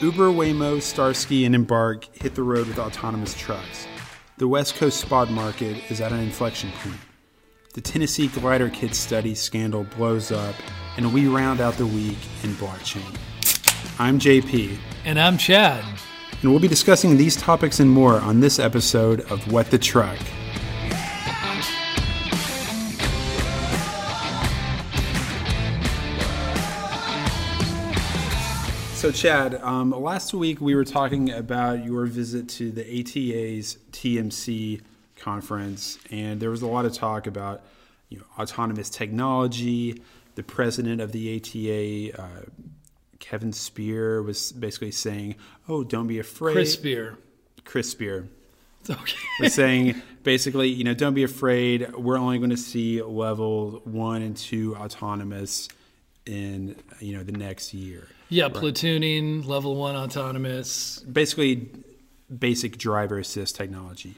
Uber, 0.00 0.28
Waymo, 0.30 0.80
Starsky, 0.80 1.44
and 1.44 1.54
Embark 1.54 2.06
hit 2.16 2.34
the 2.34 2.42
road 2.42 2.66
with 2.68 2.78
autonomous 2.78 3.34
trucks. 3.34 3.86
The 4.38 4.48
West 4.48 4.76
Coast 4.76 4.98
spot 4.98 5.30
market 5.30 5.76
is 5.90 6.00
at 6.00 6.10
an 6.10 6.20
inflection 6.20 6.70
point. 6.82 6.96
The 7.74 7.82
Tennessee 7.82 8.28
Glider 8.28 8.70
Kit 8.70 8.94
study 8.94 9.34
scandal 9.34 9.84
blows 9.84 10.32
up, 10.32 10.54
and 10.96 11.12
we 11.12 11.28
round 11.28 11.60
out 11.60 11.74
the 11.74 11.84
week 11.84 12.16
in 12.42 12.54
blockchain. 12.54 13.14
I'm 13.98 14.18
JP. 14.18 14.78
And 15.04 15.20
I'm 15.20 15.36
Chad. 15.36 15.84
And 16.40 16.50
we'll 16.50 16.60
be 16.60 16.66
discussing 16.66 17.18
these 17.18 17.36
topics 17.36 17.78
and 17.78 17.90
more 17.90 18.20
on 18.20 18.40
this 18.40 18.58
episode 18.58 19.20
of 19.30 19.52
What 19.52 19.70
the 19.70 19.78
Truck. 19.78 20.16
So, 29.00 29.10
Chad, 29.10 29.54
um, 29.62 29.92
last 29.92 30.34
week 30.34 30.60
we 30.60 30.74
were 30.74 30.84
talking 30.84 31.30
about 31.30 31.86
your 31.86 32.04
visit 32.04 32.50
to 32.50 32.70
the 32.70 32.82
ATA's 32.82 33.78
TMC 33.92 34.82
conference, 35.16 35.98
and 36.10 36.38
there 36.38 36.50
was 36.50 36.60
a 36.60 36.66
lot 36.66 36.84
of 36.84 36.92
talk 36.92 37.26
about 37.26 37.62
you 38.10 38.18
know, 38.18 38.24
autonomous 38.38 38.90
technology. 38.90 40.02
The 40.34 40.42
president 40.42 41.00
of 41.00 41.12
the 41.12 41.34
ATA, 41.34 42.22
uh, 42.22 42.42
Kevin 43.20 43.54
Spear, 43.54 44.20
was 44.20 44.52
basically 44.52 44.90
saying, 44.90 45.36
"Oh, 45.66 45.82
don't 45.82 46.06
be 46.06 46.18
afraid." 46.18 46.52
Chris 46.52 46.74
Spear. 46.74 47.16
Chris 47.64 47.90
Spear. 47.90 48.28
Okay. 48.90 49.16
was 49.40 49.54
saying 49.54 49.94
basically, 50.24 50.68
you 50.68 50.84
know, 50.84 50.92
don't 50.92 51.14
be 51.14 51.24
afraid. 51.24 51.90
We're 51.96 52.18
only 52.18 52.36
going 52.36 52.50
to 52.50 52.58
see 52.58 53.00
level 53.00 53.80
one 53.84 54.20
and 54.20 54.36
two 54.36 54.76
autonomous 54.76 55.70
in 56.26 56.76
you 57.00 57.16
know 57.16 57.24
the 57.24 57.32
next 57.32 57.72
year. 57.72 58.06
Yeah, 58.30 58.44
right. 58.44 58.54
platooning, 58.54 59.44
level 59.44 59.76
one 59.76 59.96
autonomous. 59.96 61.00
Basically, 61.00 61.68
basic 62.36 62.78
driver 62.78 63.18
assist 63.18 63.56
technology. 63.56 64.14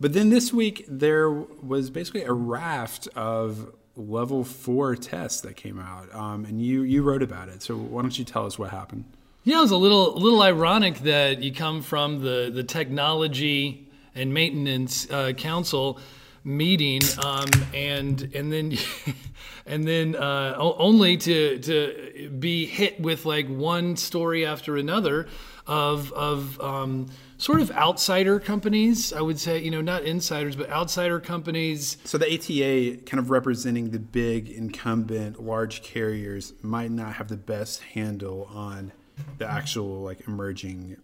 But 0.00 0.12
then 0.12 0.30
this 0.30 0.52
week, 0.52 0.84
there 0.88 1.30
was 1.30 1.90
basically 1.90 2.22
a 2.22 2.32
raft 2.32 3.08
of 3.14 3.74
level 3.96 4.44
four 4.44 4.96
tests 4.96 5.40
that 5.42 5.56
came 5.56 5.78
out, 5.78 6.12
um, 6.14 6.44
and 6.44 6.60
you 6.60 6.82
you 6.82 7.02
wrote 7.02 7.22
about 7.22 7.48
it. 7.48 7.62
So 7.62 7.76
why 7.76 8.02
don't 8.02 8.18
you 8.18 8.24
tell 8.24 8.46
us 8.46 8.58
what 8.58 8.70
happened? 8.70 9.04
Yeah, 9.44 9.58
it 9.58 9.62
was 9.62 9.70
a 9.70 9.76
little 9.76 10.16
a 10.16 10.18
little 10.18 10.42
ironic 10.42 11.00
that 11.00 11.42
you 11.42 11.52
come 11.52 11.82
from 11.82 12.22
the 12.22 12.50
the 12.52 12.64
technology 12.64 13.88
and 14.14 14.32
maintenance 14.32 15.10
uh, 15.10 15.32
council 15.32 15.98
meeting, 16.44 17.00
um, 17.24 17.48
and 17.72 18.30
and 18.34 18.52
then 18.52 18.76
and 19.66 19.86
then 19.86 20.14
uh, 20.14 20.54
only 20.58 21.16
to 21.16 21.58
to 21.58 22.30
be 22.38 22.66
hit 22.66 23.00
with 23.00 23.24
like 23.24 23.48
one 23.48 23.96
story 23.96 24.46
after 24.46 24.76
another 24.76 25.26
of 25.66 26.12
of 26.12 26.60
um, 26.60 27.06
sort 27.38 27.60
of 27.60 27.70
outsider 27.72 28.38
companies. 28.38 29.12
I 29.12 29.22
would 29.22 29.40
say, 29.40 29.58
you 29.58 29.70
know, 29.70 29.80
not 29.80 30.04
insiders, 30.04 30.56
but 30.56 30.70
outsider 30.70 31.20
companies. 31.20 31.96
So 32.04 32.18
the 32.18 32.26
ATA, 32.26 33.02
kind 33.04 33.18
of 33.18 33.30
representing 33.30 33.90
the 33.90 33.98
big 33.98 34.48
incumbent 34.50 35.42
large 35.42 35.82
carriers, 35.82 36.52
might 36.62 36.90
not 36.90 37.14
have 37.14 37.28
the 37.28 37.36
best 37.36 37.82
handle 37.82 38.48
on 38.52 38.92
the 39.38 39.50
actual 39.50 40.02
like 40.02 40.26
emerging 40.26 40.96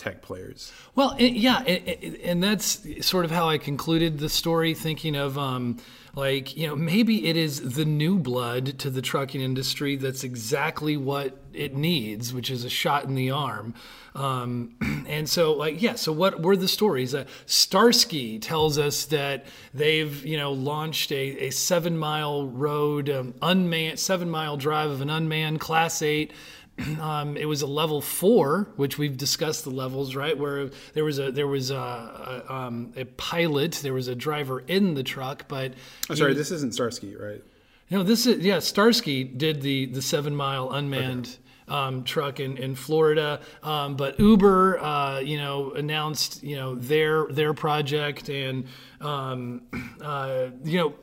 tech 0.00 0.22
players. 0.22 0.72
Well, 0.94 1.14
it, 1.18 1.34
yeah, 1.34 1.62
it, 1.64 2.02
it, 2.02 2.20
and 2.24 2.42
that's 2.42 2.80
sort 3.06 3.26
of 3.26 3.30
how 3.30 3.48
I 3.48 3.58
concluded 3.58 4.18
the 4.18 4.30
story, 4.30 4.72
thinking 4.72 5.14
of 5.14 5.36
um, 5.36 5.76
like 6.16 6.56
you 6.56 6.66
know 6.66 6.74
maybe 6.74 7.28
it 7.28 7.36
is 7.36 7.74
the 7.74 7.84
new 7.84 8.18
blood 8.18 8.78
to 8.80 8.90
the 8.90 9.02
trucking 9.02 9.40
industry 9.40 9.96
that's 9.96 10.24
exactly 10.24 10.96
what 10.96 11.38
it 11.52 11.74
needs, 11.76 12.32
which 12.32 12.50
is 12.50 12.64
a 12.64 12.70
shot 12.70 13.04
in 13.04 13.14
the 13.14 13.30
arm. 13.30 13.74
Um, 14.14 14.76
and 15.08 15.28
so, 15.28 15.52
like, 15.52 15.80
yeah. 15.82 15.94
So, 15.94 16.12
what 16.12 16.42
were 16.42 16.56
the 16.56 16.68
stories? 16.68 17.14
Uh, 17.14 17.24
Starsky 17.46 18.38
tells 18.38 18.78
us 18.78 19.04
that 19.06 19.46
they've, 19.74 20.24
you 20.24 20.36
know, 20.36 20.52
launched 20.52 21.12
a, 21.12 21.46
a 21.46 21.50
seven 21.50 21.96
mile 21.96 22.46
road, 22.46 23.10
um, 23.10 23.34
unmanned, 23.42 23.98
seven 23.98 24.30
mile 24.30 24.56
drive 24.56 24.90
of 24.90 25.00
an 25.00 25.10
unmanned 25.10 25.60
Class 25.60 26.02
Eight 26.02 26.32
um, 27.00 27.36
it 27.36 27.46
was 27.46 27.62
a 27.62 27.66
level 27.66 28.00
four, 28.00 28.68
which 28.76 28.98
we've 28.98 29.16
discussed 29.16 29.64
the 29.64 29.70
levels, 29.70 30.14
right? 30.14 30.36
Where 30.36 30.70
there 30.94 31.04
was 31.04 31.18
a 31.18 31.30
there 31.30 31.48
was 31.48 31.70
a, 31.70 31.76
a, 31.76 32.52
um, 32.52 32.92
a 32.96 33.04
pilot, 33.04 33.80
there 33.82 33.94
was 33.94 34.08
a 34.08 34.14
driver 34.14 34.60
in 34.60 34.94
the 34.94 35.02
truck, 35.02 35.46
but 35.48 35.74
I'm 36.08 36.16
sorry, 36.16 36.34
this 36.34 36.50
isn't 36.50 36.74
Starsky, 36.74 37.16
right? 37.16 37.42
Know, 37.90 38.04
this 38.04 38.26
is 38.26 38.44
yeah. 38.44 38.60
Starsky 38.60 39.24
did 39.24 39.62
the 39.62 39.86
the 39.86 40.02
seven 40.02 40.34
mile 40.34 40.70
unmanned. 40.70 41.26
Okay. 41.26 41.36
Um, 41.68 42.02
truck 42.02 42.40
in, 42.40 42.56
in 42.56 42.74
Florida. 42.74 43.38
Um, 43.62 43.94
but 43.94 44.18
Uber, 44.18 44.80
uh, 44.80 45.20
you 45.20 45.38
know, 45.38 45.70
announced 45.70 46.42
you 46.42 46.56
know 46.56 46.74
their 46.74 47.26
their 47.26 47.54
project, 47.54 48.28
and 48.28 48.66
um, 49.00 49.62
uh, 50.02 50.48
you 50.64 50.78
know 50.78 50.94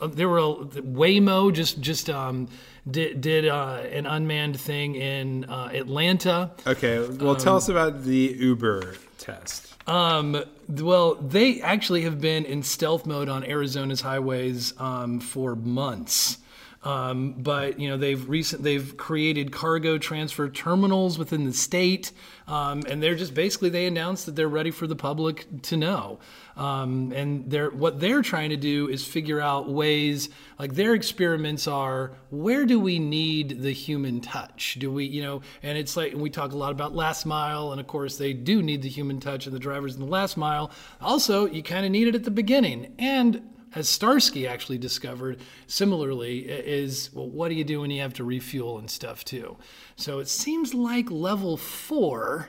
uh, 0.00 0.06
there 0.06 0.28
were 0.28 0.38
a, 0.38 0.54
Waymo 0.82 1.52
just 1.52 1.80
just 1.80 2.10
um, 2.10 2.48
did 2.90 3.20
did 3.20 3.46
uh, 3.46 3.82
an 3.90 4.06
unmanned 4.06 4.60
thing 4.60 4.94
in 4.94 5.44
uh, 5.44 5.70
Atlanta. 5.72 6.50
Okay, 6.66 7.00
well, 7.00 7.30
um, 7.30 7.36
tell 7.36 7.56
us 7.56 7.68
about 7.68 8.04
the 8.04 8.36
Uber 8.38 8.94
test. 9.18 9.74
Um, 9.88 10.42
well, 10.68 11.14
they 11.14 11.60
actually 11.60 12.02
have 12.02 12.20
been 12.20 12.44
in 12.44 12.62
stealth 12.62 13.06
mode 13.06 13.28
on 13.28 13.44
Arizona's 13.44 14.00
highways 14.00 14.78
um, 14.80 15.20
for 15.20 15.54
months. 15.54 16.38
Um, 16.82 17.32
but 17.32 17.80
you 17.80 17.88
know 17.88 17.96
they've 17.96 18.28
recent 18.28 18.62
they've 18.62 18.96
created 18.96 19.50
cargo 19.50 19.98
transfer 19.98 20.48
terminals 20.48 21.18
within 21.18 21.44
the 21.44 21.52
state, 21.52 22.12
um, 22.46 22.84
and 22.88 23.02
they're 23.02 23.16
just 23.16 23.34
basically 23.34 23.70
they 23.70 23.86
announced 23.86 24.26
that 24.26 24.36
they're 24.36 24.46
ready 24.46 24.70
for 24.70 24.86
the 24.86 24.94
public 24.94 25.46
to 25.62 25.76
know. 25.76 26.20
Um, 26.56 27.12
and 27.14 27.50
they're 27.50 27.70
what 27.70 28.00
they're 28.00 28.22
trying 28.22 28.50
to 28.50 28.56
do 28.56 28.88
is 28.88 29.06
figure 29.06 29.40
out 29.40 29.68
ways 29.68 30.30
like 30.58 30.74
their 30.74 30.94
experiments 30.94 31.66
are 31.66 32.12
where 32.30 32.64
do 32.64 32.80
we 32.80 32.98
need 32.98 33.62
the 33.62 33.72
human 33.72 34.20
touch? 34.22 34.76
Do 34.78 34.90
we 34.90 35.04
you 35.04 35.22
know? 35.22 35.42
And 35.62 35.76
it's 35.76 35.96
like 35.96 36.12
and 36.12 36.22
we 36.22 36.30
talk 36.30 36.52
a 36.52 36.56
lot 36.56 36.72
about 36.72 36.94
last 36.94 37.26
mile, 37.26 37.72
and 37.72 37.80
of 37.80 37.86
course 37.86 38.16
they 38.16 38.32
do 38.32 38.62
need 38.62 38.80
the 38.82 38.88
human 38.88 39.20
touch 39.20 39.46
and 39.46 39.54
the 39.54 39.60
drivers 39.60 39.94
in 39.94 40.00
the 40.00 40.06
last 40.06 40.36
mile. 40.36 40.70
Also, 41.00 41.46
you 41.46 41.62
kind 41.62 41.84
of 41.84 41.92
need 41.92 42.08
it 42.08 42.14
at 42.14 42.24
the 42.24 42.30
beginning 42.30 42.94
and 42.98 43.42
as 43.74 43.90
Starsky 43.90 44.46
actually 44.46 44.78
discovered, 44.78 45.38
similarly, 45.66 46.38
is 46.38 47.10
well, 47.12 47.28
what 47.28 47.48
do 47.48 47.54
you 47.54 47.64
do 47.64 47.82
when 47.82 47.90
you 47.90 48.00
have 48.00 48.14
to 48.14 48.24
refuel 48.24 48.78
and 48.78 48.90
stuff 48.90 49.22
too? 49.22 49.58
So 49.96 50.18
it 50.18 50.28
seems 50.28 50.72
like 50.72 51.10
level 51.10 51.58
four 51.58 52.48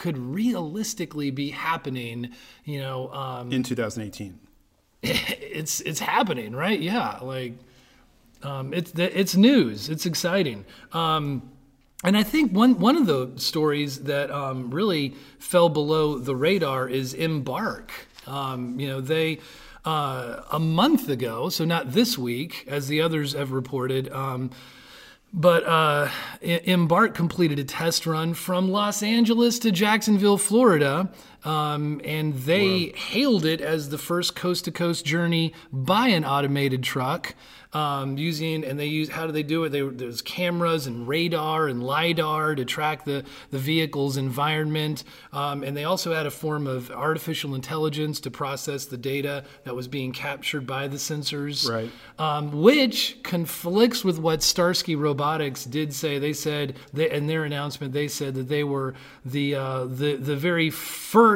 could 0.00 0.16
realistically 0.16 1.30
be 1.30 1.50
happening, 1.50 2.30
you 2.64 2.80
know, 2.80 3.12
um, 3.12 3.52
in 3.52 3.62
2018. 3.62 4.38
It's 5.60 5.80
it's 5.82 6.00
happening, 6.00 6.56
right? 6.56 6.80
Yeah, 6.80 7.18
like 7.20 7.54
um, 8.42 8.72
it's 8.72 8.92
it's 8.96 9.36
news. 9.36 9.90
It's 9.90 10.06
exciting. 10.06 10.64
Um, 10.92 11.50
and 12.02 12.16
I 12.16 12.22
think 12.22 12.52
one 12.52 12.78
one 12.78 12.96
of 12.96 13.06
the 13.06 13.32
stories 13.36 14.04
that 14.04 14.30
um, 14.30 14.70
really 14.70 15.16
fell 15.38 15.68
below 15.68 16.18
the 16.18 16.34
radar 16.34 16.88
is 16.88 17.12
Embark. 17.12 17.92
Um, 18.26 18.80
you 18.80 18.88
know, 18.88 19.02
they 19.02 19.40
uh, 19.84 20.42
a 20.50 20.58
month 20.58 21.10
ago, 21.10 21.50
so 21.50 21.66
not 21.66 21.92
this 21.92 22.16
week, 22.16 22.64
as 22.66 22.88
the 22.88 23.02
others 23.02 23.34
have 23.34 23.52
reported. 23.52 24.10
Um, 24.12 24.50
but 25.32 25.64
uh, 25.64 26.08
Embark 26.42 27.14
completed 27.14 27.58
a 27.58 27.64
test 27.64 28.06
run 28.06 28.34
from 28.34 28.70
Los 28.70 29.02
Angeles 29.02 29.58
to 29.60 29.70
Jacksonville, 29.70 30.38
Florida, 30.38 31.10
um, 31.44 32.00
and 32.04 32.34
they 32.34 32.86
wow. 32.86 32.98
hailed 32.98 33.44
it 33.44 33.60
as 33.60 33.88
the 33.88 33.98
first 33.98 34.34
coast 34.34 34.64
to 34.66 34.70
coast 34.70 35.04
journey 35.04 35.52
by 35.72 36.08
an 36.08 36.24
automated 36.24 36.82
truck 36.82 37.34
um, 37.72 38.18
using 38.18 38.64
and 38.64 38.78
they 38.78 38.86
use 38.86 39.08
how 39.08 39.26
do 39.26 39.32
they 39.32 39.42
do 39.42 39.62
it? 39.64 39.70
They, 39.70 39.82
there's 39.82 40.22
cameras 40.22 40.86
and 40.86 41.06
radar 41.06 41.68
and 41.68 41.82
lidar 41.82 42.54
to 42.56 42.64
track 42.64 43.04
the 43.04 43.24
the 43.50 43.58
vehicle's 43.58 44.16
environment, 44.16 45.04
um, 45.32 45.62
and 45.62 45.76
they 45.76 45.84
also 45.84 46.12
had 46.12 46.26
a 46.26 46.30
form 46.30 46.66
of 46.66 46.90
artificial 46.90 47.54
intelligence 47.54 48.18
to 48.20 48.30
process 48.30 48.86
the 48.86 48.96
data 48.96 49.44
that 49.64 49.76
was 49.76 49.86
being 49.86 50.12
captured 50.12 50.66
by 50.66 50.88
the 50.88 50.96
sensors, 50.96 51.70
right? 51.70 51.90
Um, 52.18 52.60
which 52.60 53.22
conflicts 53.22 54.04
with 54.04 54.18
what 54.18 54.42
Starsky 54.42 54.96
Robotics 54.96 55.64
did 55.64 55.94
say. 55.94 56.18
They 56.18 56.32
said 56.32 56.76
they, 56.92 57.10
in 57.10 57.28
their 57.28 57.44
announcement 57.44 57.92
they 57.92 58.08
said 58.08 58.34
that 58.34 58.48
they 58.48 58.64
were 58.64 58.94
the 59.24 59.54
uh, 59.54 59.84
the 59.84 60.16
the 60.16 60.36
very 60.36 60.70
first 60.70 61.29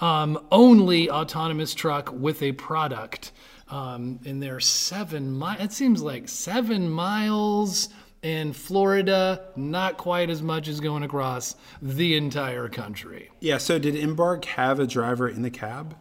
um, 0.00 0.38
only 0.50 1.10
autonomous 1.10 1.74
truck 1.74 2.12
with 2.12 2.42
a 2.42 2.52
product. 2.52 3.32
Um, 3.68 4.20
and 4.24 4.42
they're 4.42 4.60
seven 4.60 5.30
miles. 5.30 5.60
It 5.62 5.72
seems 5.72 6.02
like 6.02 6.28
seven 6.28 6.88
miles 6.88 7.90
in 8.22 8.52
Florida, 8.52 9.44
not 9.56 9.98
quite 9.98 10.30
as 10.30 10.42
much 10.42 10.68
as 10.68 10.80
going 10.80 11.02
across 11.02 11.54
the 11.82 12.16
entire 12.16 12.68
country. 12.68 13.30
Yeah. 13.40 13.58
So 13.58 13.78
did 13.78 13.94
Embark 13.94 14.44
have 14.46 14.80
a 14.80 14.86
driver 14.86 15.28
in 15.28 15.42
the 15.42 15.50
cab? 15.50 15.96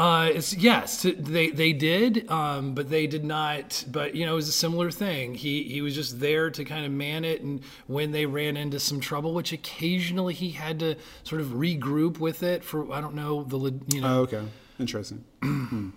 Uh, 0.00 0.30
it's 0.32 0.54
yes, 0.54 1.02
they 1.02 1.50
they 1.50 1.74
did, 1.74 2.26
um, 2.30 2.74
but 2.74 2.88
they 2.88 3.06
did 3.06 3.22
not. 3.22 3.84
But 3.86 4.14
you 4.14 4.24
know, 4.24 4.32
it 4.32 4.36
was 4.36 4.48
a 4.48 4.52
similar 4.52 4.90
thing. 4.90 5.34
He 5.34 5.64
he 5.64 5.82
was 5.82 5.94
just 5.94 6.20
there 6.20 6.50
to 6.52 6.64
kind 6.64 6.86
of 6.86 6.90
man 6.90 7.22
it, 7.22 7.42
and 7.42 7.60
when 7.86 8.10
they 8.10 8.24
ran 8.24 8.56
into 8.56 8.80
some 8.80 9.00
trouble, 9.00 9.34
which 9.34 9.52
occasionally 9.52 10.32
he 10.32 10.52
had 10.52 10.78
to 10.78 10.96
sort 11.22 11.42
of 11.42 11.48
regroup 11.48 12.18
with 12.18 12.42
it 12.42 12.64
for 12.64 12.90
I 12.90 13.02
don't 13.02 13.14
know 13.14 13.44
the 13.44 13.58
you 13.94 14.00
know. 14.00 14.20
Oh, 14.20 14.20
okay, 14.22 14.42
interesting. 14.78 15.22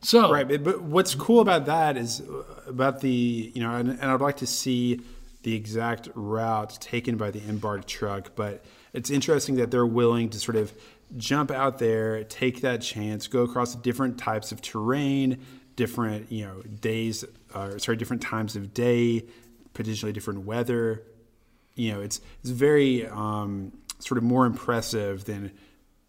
So 0.00 0.30
Right, 0.30 0.62
but, 0.62 0.82
what's 0.82 1.14
cool 1.14 1.40
about 1.40 1.64
that 1.64 1.96
is 1.96 2.20
uh, 2.20 2.42
about 2.66 3.00
the 3.00 3.52
you 3.54 3.62
know, 3.62 3.74
and, 3.74 3.88
and 3.88 4.04
I'd 4.04 4.20
like 4.20 4.36
to 4.38 4.46
see 4.46 5.00
the 5.44 5.54
exact 5.54 6.10
route 6.14 6.76
taken 6.78 7.16
by 7.16 7.30
the 7.30 7.40
embarked 7.48 7.88
truck, 7.88 8.32
but 8.34 8.62
it's 8.92 9.10
interesting 9.10 9.56
that 9.56 9.70
they're 9.70 9.86
willing 9.86 10.28
to 10.30 10.38
sort 10.38 10.56
of 10.56 10.74
jump 11.16 11.50
out 11.50 11.78
there, 11.78 12.24
take 12.24 12.62
that 12.62 12.82
chance, 12.82 13.26
go 13.26 13.42
across 13.42 13.74
different 13.74 14.18
types 14.18 14.52
of 14.52 14.60
terrain, 14.60 15.40
different 15.76 16.30
you 16.30 16.44
know 16.44 16.62
days, 16.62 17.24
uh, 17.54 17.78
sorry, 17.78 17.96
different 17.96 18.22
times 18.22 18.56
of 18.56 18.74
day, 18.74 19.24
potentially 19.72 20.12
different 20.12 20.44
weather. 20.44 21.02
You 21.74 21.92
know, 21.92 22.00
it's 22.00 22.20
it's 22.40 22.50
very 22.50 23.06
um, 23.06 23.72
sort 23.98 24.18
of 24.18 24.24
more 24.24 24.46
impressive 24.46 25.24
than 25.24 25.52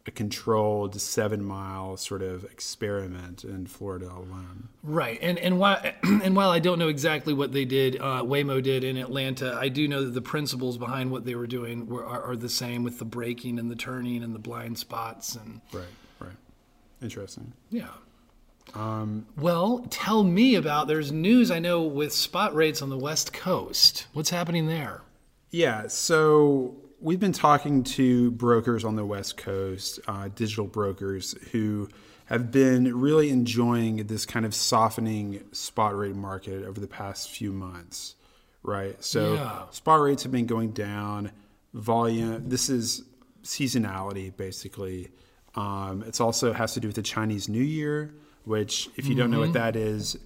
a 0.08 0.12
controlled 0.12 1.00
seven 1.02 1.44
mile 1.44 1.98
sort 1.98 2.22
of 2.22 2.44
experiment 2.46 3.44
in 3.44 3.66
Florida 3.66 4.08
alone. 4.08 4.70
Right, 4.84 5.18
and 5.22 5.38
and 5.40 5.58
while 5.60 5.82
and 6.04 6.36
while 6.36 6.52
I 6.52 6.60
don't 6.60 6.80
know 6.80 6.88
exactly 6.88 7.34
what 7.34 7.52
they 7.52 7.66
did, 7.66 7.98
uh, 7.98 8.24
Waymo 8.24 8.62
did 8.62 8.84
in 8.84 8.98
Atlanta, 8.98 9.58
I 9.60 9.70
do 9.70 9.88
know 9.88 10.06
that 10.06 10.14
the 10.14 10.22
principles 10.22 10.78
behind 10.78 11.12
what 11.12 11.26
they 11.26 11.36
were 11.36 11.48
doing 11.48 11.88
were 11.88 12.06
are, 12.06 12.22
are 12.24 12.36
the 12.36 12.50
same 12.50 12.84
with 12.84 13.00
the 13.00 13.06
braking 13.06 13.58
and 13.58 13.70
the 13.70 13.76
turning 13.76 14.24
and 14.24 14.36
the 14.36 14.40
blind 14.40 14.78
spots 14.78 15.36
and 15.36 15.62
right, 15.74 15.84
right, 16.20 16.38
interesting. 17.02 17.54
Yeah. 17.70 17.90
Um, 18.74 19.28
well, 19.38 19.86
tell 19.90 20.24
me 20.24 20.56
about. 20.56 20.88
There's 20.88 21.12
news 21.12 21.52
I 21.52 21.60
know 21.60 21.84
with 21.84 22.12
spot 22.14 22.54
rates 22.56 22.82
on 22.82 22.90
the 22.90 22.98
West 22.98 23.32
Coast. 23.32 24.08
What's 24.14 24.32
happening 24.32 24.68
there? 24.68 25.02
Yeah, 25.52 25.88
so 25.88 26.76
we've 27.00 27.20
been 27.20 27.32
talking 27.34 27.84
to 27.84 28.32
brokers 28.32 28.84
on 28.84 28.96
the 28.96 29.06
West 29.06 29.38
Coast, 29.38 30.00
uh, 30.08 30.30
digital 30.34 30.66
brokers 30.68 31.34
who 31.52 31.90
have 32.26 32.52
been 32.52 33.00
really 33.00 33.30
enjoying 33.30 34.08
this 34.08 34.26
kind 34.26 34.46
of 34.46 34.56
softening 34.56 35.44
spot 35.52 35.96
rate 35.96 36.16
market 36.16 36.66
over 36.66 36.80
the 36.80 36.88
past 36.88 37.30
few 37.30 37.52
months, 37.52 38.16
right? 38.64 39.02
So 39.04 39.36
Yeah. 39.36 39.70
spot 39.70 40.02
rates 40.02 40.24
have 40.24 40.32
been 40.32 40.48
going 40.48 40.72
down. 40.72 41.32
Volume. 41.74 42.48
This 42.50 42.70
is 42.70 43.04
seasonality, 43.44 44.36
basically. 44.36 45.10
Um, 45.56 46.04
it's 46.08 46.20
also 46.20 46.54
has 46.54 46.74
to 46.74 46.80
do 46.80 46.88
with 46.88 46.96
the 46.96 47.02
Chinese 47.04 47.48
New 47.48 47.62
Year, 47.64 48.14
which, 48.46 48.90
if 48.96 49.08
you 49.08 49.14
don't 49.16 49.30
know 49.30 49.40
what 49.42 49.54
that 49.54 49.76
is, 49.76 50.18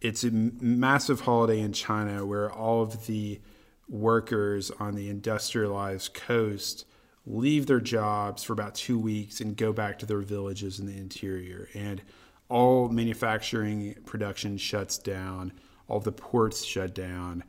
it's 0.00 0.22
a 0.24 0.30
massive 0.30 1.20
holiday 1.22 1.60
in 1.60 1.72
China 1.72 2.24
where 2.24 2.52
all 2.52 2.82
of 2.82 3.06
the 3.06 3.40
workers 3.88 4.70
on 4.78 4.94
the 4.94 5.08
industrialized 5.08 6.14
coast 6.14 6.84
leave 7.26 7.66
their 7.66 7.80
jobs 7.80 8.42
for 8.42 8.52
about 8.52 8.74
two 8.74 8.98
weeks 8.98 9.40
and 9.40 9.56
go 9.56 9.72
back 9.72 9.98
to 9.98 10.06
their 10.06 10.20
villages 10.20 10.80
in 10.80 10.86
the 10.86 10.96
interior. 10.96 11.68
And 11.74 12.00
all 12.48 12.88
manufacturing 12.88 13.94
production 14.06 14.56
shuts 14.56 14.96
down, 14.98 15.52
all 15.88 16.00
the 16.00 16.12
ports 16.12 16.64
shut 16.64 16.94
down. 16.94 17.44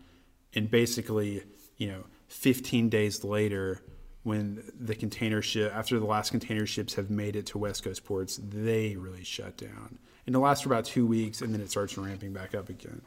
And 0.53 0.69
basically, 0.69 1.43
you 1.77 1.87
know, 1.87 2.03
15 2.27 2.89
days 2.89 3.23
later, 3.23 3.81
when 4.23 4.63
the 4.77 4.95
container 4.95 5.41
ship, 5.41 5.71
after 5.73 5.97
the 5.97 6.05
last 6.05 6.31
container 6.31 6.65
ships 6.65 6.93
have 6.95 7.09
made 7.09 7.35
it 7.37 7.45
to 7.47 7.57
West 7.57 7.83
Coast 7.83 8.03
ports, 8.03 8.39
they 8.43 8.95
really 8.97 9.23
shut 9.23 9.55
down. 9.55 9.97
And 10.25 10.35
it 10.35 10.39
lasts 10.39 10.63
for 10.63 10.69
about 10.69 10.85
two 10.85 11.05
weeks 11.05 11.41
and 11.41 11.53
then 11.53 11.61
it 11.61 11.71
starts 11.71 11.97
ramping 11.97 12.33
back 12.33 12.53
up 12.53 12.69
again. 12.69 13.01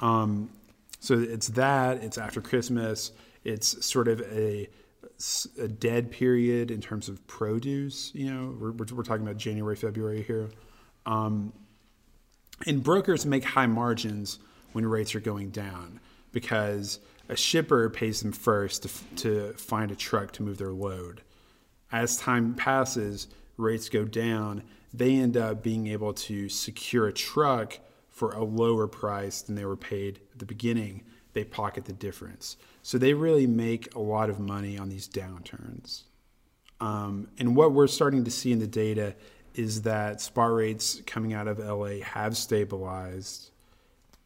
Um, 0.00 0.50
so 1.00 1.18
it's 1.18 1.48
that, 1.48 2.02
it's 2.02 2.18
after 2.18 2.40
Christmas, 2.40 3.12
it's 3.44 3.84
sort 3.84 4.08
of 4.08 4.20
a, 4.22 4.68
a 5.58 5.68
dead 5.68 6.10
period 6.10 6.70
in 6.70 6.80
terms 6.80 7.08
of 7.08 7.24
produce. 7.26 8.12
You 8.14 8.32
know, 8.32 8.56
we're, 8.58 8.72
we're, 8.72 9.02
talking 9.02 9.22
about 9.22 9.36
January, 9.36 9.76
February 9.76 10.22
here. 10.22 10.50
Um, 11.04 11.52
and 12.66 12.82
brokers 12.82 13.26
make 13.26 13.44
high 13.44 13.66
margins 13.66 14.38
when 14.72 14.86
rates 14.86 15.14
are 15.14 15.20
going 15.20 15.50
down 15.50 16.00
because 16.32 16.98
a 17.28 17.36
shipper 17.36 17.88
pays 17.90 18.20
them 18.20 18.32
first 18.32 18.82
to, 18.82 19.16
to 19.16 19.52
find 19.54 19.90
a 19.90 19.96
truck 19.96 20.32
to 20.32 20.42
move 20.42 20.58
their 20.58 20.72
load. 20.72 21.22
As 21.92 22.16
time 22.16 22.54
passes, 22.54 23.28
rates 23.56 23.88
go 23.88 24.04
down. 24.04 24.62
They 24.92 25.16
end 25.16 25.36
up 25.36 25.62
being 25.62 25.86
able 25.88 26.14
to 26.14 26.48
secure 26.48 27.06
a 27.06 27.12
truck 27.12 27.78
for 28.08 28.32
a 28.32 28.42
lower 28.42 28.86
price 28.86 29.42
than 29.42 29.54
they 29.54 29.64
were 29.64 29.76
paid 29.76 30.20
the 30.38 30.46
beginning. 30.46 31.02
They 31.32 31.44
pocket 31.44 31.84
the 31.84 31.92
difference. 31.92 32.56
So 32.82 32.98
they 32.98 33.12
really 33.14 33.46
make 33.46 33.94
a 33.94 33.98
lot 33.98 34.30
of 34.30 34.40
money 34.40 34.78
on 34.78 34.88
these 34.88 35.08
downturns. 35.08 36.04
Um, 36.80 37.28
and 37.38 37.56
what 37.56 37.72
we're 37.72 37.86
starting 37.86 38.24
to 38.24 38.30
see 38.30 38.52
in 38.52 38.58
the 38.58 38.66
data 38.66 39.14
is 39.54 39.82
that 39.82 40.20
spot 40.20 40.52
rates 40.52 41.00
coming 41.06 41.32
out 41.32 41.48
of 41.48 41.58
LA 41.58 42.02
have 42.02 42.36
stabilized 42.36 43.50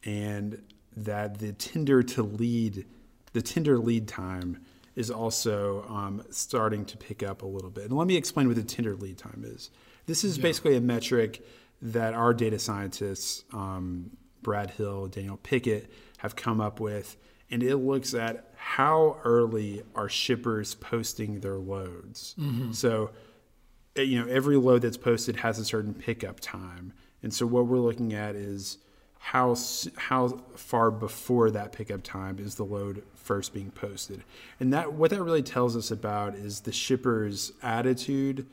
and 0.03 0.61
that 0.97 1.39
the 1.39 1.53
tender 1.53 2.03
to 2.03 2.23
lead, 2.23 2.85
the 3.33 3.41
tender 3.41 3.77
lead 3.77 4.07
time 4.07 4.59
is 4.95 5.09
also 5.09 5.85
um, 5.87 6.21
starting 6.31 6.83
to 6.85 6.97
pick 6.97 7.23
up 7.23 7.43
a 7.43 7.45
little 7.45 7.69
bit. 7.69 7.85
And 7.85 7.97
let 7.97 8.07
me 8.07 8.17
explain 8.17 8.47
what 8.47 8.57
the 8.57 8.63
tender 8.63 8.95
lead 8.95 9.17
time 9.17 9.43
is. 9.45 9.71
This 10.05 10.23
is 10.23 10.37
basically 10.37 10.75
a 10.75 10.81
metric 10.81 11.45
that 11.81 12.13
our 12.13 12.33
data 12.33 12.59
scientists, 12.59 13.45
um, 13.53 14.11
Brad 14.41 14.71
Hill, 14.71 15.07
Daniel 15.07 15.37
Pickett, 15.37 15.91
have 16.19 16.35
come 16.35 16.59
up 16.61 16.79
with, 16.79 17.17
and 17.49 17.63
it 17.63 17.77
looks 17.77 18.13
at 18.13 18.53
how 18.55 19.17
early 19.23 19.83
are 19.95 20.07
shippers 20.09 20.75
posting 20.75 21.39
their 21.39 21.57
loads. 21.57 22.35
So, 22.73 23.11
uh, 23.97 24.01
you 24.01 24.21
know, 24.23 24.31
every 24.31 24.55
load 24.57 24.83
that's 24.83 24.97
posted 24.97 25.37
has 25.37 25.59
a 25.59 25.65
certain 25.65 25.93
pickup 25.93 26.39
time, 26.39 26.93
and 27.23 27.33
so 27.33 27.45
what 27.45 27.67
we're 27.67 27.79
looking 27.79 28.13
at 28.13 28.35
is 28.35 28.77
how 29.19 29.55
how 29.97 30.39
far 30.55 30.89
before 30.91 31.51
that 31.51 31.71
pickup 31.71 32.01
time 32.03 32.39
is 32.39 32.55
the 32.55 32.65
load 32.65 33.03
first 33.15 33.53
being 33.53 33.71
posted, 33.71 34.23
and 34.59 34.73
that 34.73 34.93
what 34.93 35.11
that 35.11 35.21
really 35.21 35.43
tells 35.43 35.75
us 35.75 35.91
about 35.91 36.35
is 36.35 36.61
the 36.61 36.71
shipper's 36.71 37.51
attitude 37.61 38.47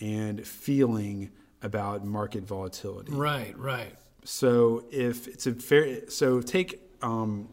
and 0.00 0.46
feeling 0.46 1.30
about 1.62 2.04
market 2.04 2.42
volatility. 2.44 3.12
Right, 3.12 3.56
right. 3.58 3.94
So 4.24 4.84
if 4.90 5.26
it's 5.26 5.46
a 5.46 5.54
fair, 5.54 6.08
so 6.08 6.40
take, 6.40 6.80
um, 7.02 7.48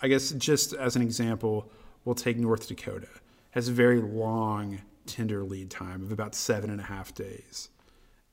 I 0.00 0.08
guess 0.08 0.30
just 0.32 0.72
as 0.72 0.96
an 0.96 1.02
example, 1.02 1.70
we'll 2.04 2.14
take 2.14 2.38
North 2.38 2.68
Dakota. 2.68 3.08
Has 3.50 3.68
a 3.68 3.72
very 3.72 4.00
long 4.00 4.80
tender 5.06 5.42
lead 5.42 5.70
time 5.70 6.02
of 6.02 6.12
about 6.12 6.34
seven 6.34 6.70
and 6.70 6.80
a 6.80 6.84
half 6.84 7.14
days. 7.14 7.68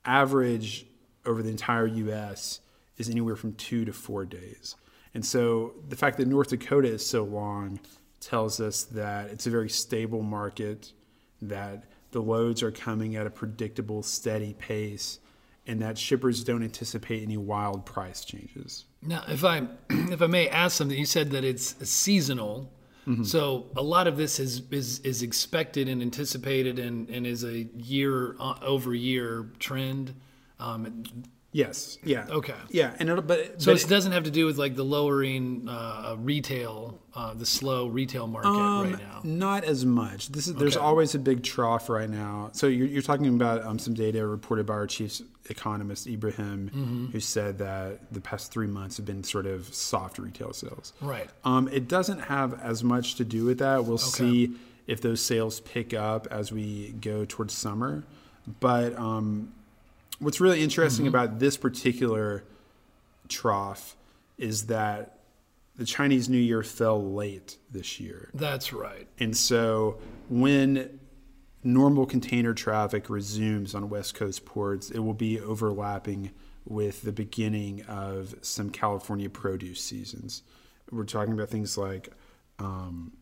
Average 0.04 0.86
over 1.24 1.42
the 1.42 1.50
entire 1.50 1.86
U.S. 1.86 2.60
is 2.98 3.08
anywhere 3.08 3.36
from 3.36 3.54
two 3.54 3.84
to 3.84 3.92
four 3.92 4.24
days. 4.24 4.76
And 5.14 5.24
so 5.24 5.74
the 5.88 5.96
fact 5.96 6.18
that 6.18 6.28
North 6.28 6.48
Dakota 6.48 6.88
is 6.88 7.06
so 7.06 7.24
long 7.24 7.78
tells 8.20 8.60
us 8.60 8.84
that 8.84 9.30
it's 9.30 9.46
a 9.46 9.50
very 9.50 9.68
stable 9.68 10.22
market, 10.22 10.92
that 11.40 11.84
the 12.10 12.20
loads 12.20 12.62
are 12.62 12.70
coming 12.70 13.16
at 13.16 13.26
a 13.26 13.30
predictable, 13.30 14.02
steady 14.02 14.54
pace, 14.54 15.20
and 15.66 15.80
that 15.80 15.98
shippers 15.98 16.44
don't 16.44 16.62
anticipate 16.62 17.22
any 17.22 17.36
wild 17.36 17.86
price 17.86 18.24
changes. 18.24 18.84
Now, 19.02 19.24
if 19.28 19.44
I 19.44 19.66
if 19.90 20.22
I 20.22 20.26
may 20.26 20.48
ask 20.48 20.76
something, 20.76 20.98
you 20.98 21.06
said 21.06 21.30
that 21.30 21.44
it's 21.44 21.88
seasonal. 21.88 22.70
Mm-hmm. 23.06 23.24
So 23.24 23.66
a 23.76 23.82
lot 23.82 24.06
of 24.06 24.16
this 24.16 24.40
is 24.40 24.62
is, 24.70 25.00
is 25.00 25.22
expected 25.22 25.88
and 25.88 26.00
anticipated 26.00 26.78
and, 26.78 27.08
and 27.10 27.26
is 27.26 27.44
a 27.44 27.64
year 27.76 28.36
uh, 28.40 28.54
over 28.62 28.94
year 28.94 29.50
trend. 29.58 30.14
Um, 30.58 31.04
Yes. 31.54 31.98
Yeah. 32.02 32.26
Okay. 32.28 32.52
Yeah, 32.70 32.96
and 32.98 33.08
it'll, 33.08 33.22
but 33.22 33.62
so 33.62 33.72
but 33.72 33.80
it 33.84 33.88
doesn't 33.88 34.10
have 34.10 34.24
to 34.24 34.30
do 34.32 34.44
with 34.44 34.58
like 34.58 34.74
the 34.74 34.84
lowering 34.84 35.68
uh, 35.68 36.16
retail, 36.18 36.98
uh, 37.14 37.32
the 37.34 37.46
slow 37.46 37.86
retail 37.86 38.26
market 38.26 38.48
Um, 38.48 38.90
right 38.90 38.98
now. 39.00 39.20
Not 39.22 39.62
as 39.62 39.86
much. 39.86 40.30
This 40.30 40.48
is 40.48 40.54
there's 40.56 40.76
Okay. 40.76 40.84
always 40.84 41.14
a 41.14 41.20
big 41.20 41.44
trough 41.44 41.88
right 41.88 42.10
now. 42.10 42.50
So 42.54 42.66
you're, 42.66 42.88
you're 42.88 43.02
talking 43.02 43.28
about 43.28 43.64
um, 43.64 43.78
some 43.78 43.94
data 43.94 44.26
reported 44.26 44.66
by 44.66 44.74
our 44.74 44.88
chief 44.88 45.20
economist 45.48 46.08
Ibrahim, 46.08 46.70
Mm-hmm. 46.74 47.06
who 47.12 47.20
said 47.20 47.58
that 47.58 48.12
the 48.12 48.20
past 48.20 48.50
three 48.50 48.66
months 48.66 48.96
have 48.96 49.06
been 49.06 49.22
sort 49.22 49.46
of 49.46 49.72
soft 49.72 50.18
retail 50.18 50.52
sales. 50.52 50.92
Right. 51.00 51.30
Um, 51.44 51.68
it 51.68 51.86
doesn't 51.86 52.18
have 52.18 52.60
as 52.62 52.82
much 52.82 53.14
to 53.14 53.24
do 53.24 53.44
with 53.44 53.60
that. 53.60 53.84
We'll 53.84 53.98
see 53.98 54.54
if 54.88 55.00
those 55.00 55.20
sales 55.20 55.60
pick 55.60 55.94
up 55.94 56.26
as 56.32 56.50
we 56.50 56.96
go 57.00 57.24
towards 57.24 57.54
summer. 57.54 58.02
But 58.58 58.98
um, 58.98 59.52
what's 60.18 60.40
really 60.40 60.62
interesting 60.62 61.06
Mm-hmm. 61.06 61.14
about 61.14 61.38
this 61.38 61.56
particular 61.56 62.44
trough 63.28 63.96
is 64.38 64.66
that 64.66 65.18
the 65.76 65.84
Chinese 65.84 66.28
New 66.28 66.38
Year 66.38 66.62
fell 66.62 67.02
late 67.12 67.58
this 67.70 67.98
year. 67.98 68.30
That's 68.34 68.72
right. 68.72 69.08
And 69.18 69.36
so 69.36 69.98
when 70.28 71.00
normal 71.64 72.06
container 72.06 72.54
traffic 72.54 73.08
resumes 73.10 73.74
on 73.74 73.88
West 73.88 74.14
Coast 74.14 74.44
ports, 74.44 74.90
it 74.90 75.00
will 75.00 75.14
be 75.14 75.40
overlapping 75.40 76.30
with 76.66 77.02
the 77.02 77.12
beginning 77.12 77.82
of 77.86 78.34
some 78.42 78.70
California 78.70 79.28
produce 79.28 79.80
seasons. 79.82 80.42
We're 80.90 81.04
talking 81.04 81.32
about 81.32 81.48
things 81.48 81.76
like 81.76 82.10
um, 82.58 83.12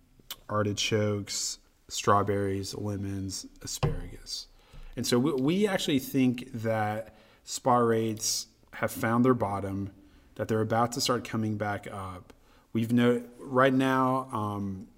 artichokes, 0.49 1.59
strawberries, 1.89 2.75
lemons, 2.75 3.47
asparagus. 3.63 4.49
And 4.97 5.07
so 5.07 5.19
we, 5.19 5.33
we 5.33 5.69
actually 5.69 5.99
think 5.99 6.51
that 6.53 7.15
spot 7.45 7.85
rates 7.85 8.47
have 8.75 8.91
found 8.91 9.25
their 9.25 9.35
bottom, 9.35 9.91
that 10.37 10.49
they're 10.49 10.61
about 10.61 10.93
to 10.93 11.01
start 11.01 11.25
coming 11.25 11.57
back 11.57 11.87
up. 11.91 12.33
We've 12.73 12.93
no 12.93 13.23
right 13.39 13.73
now. 13.73 14.29
Um, 14.33 14.89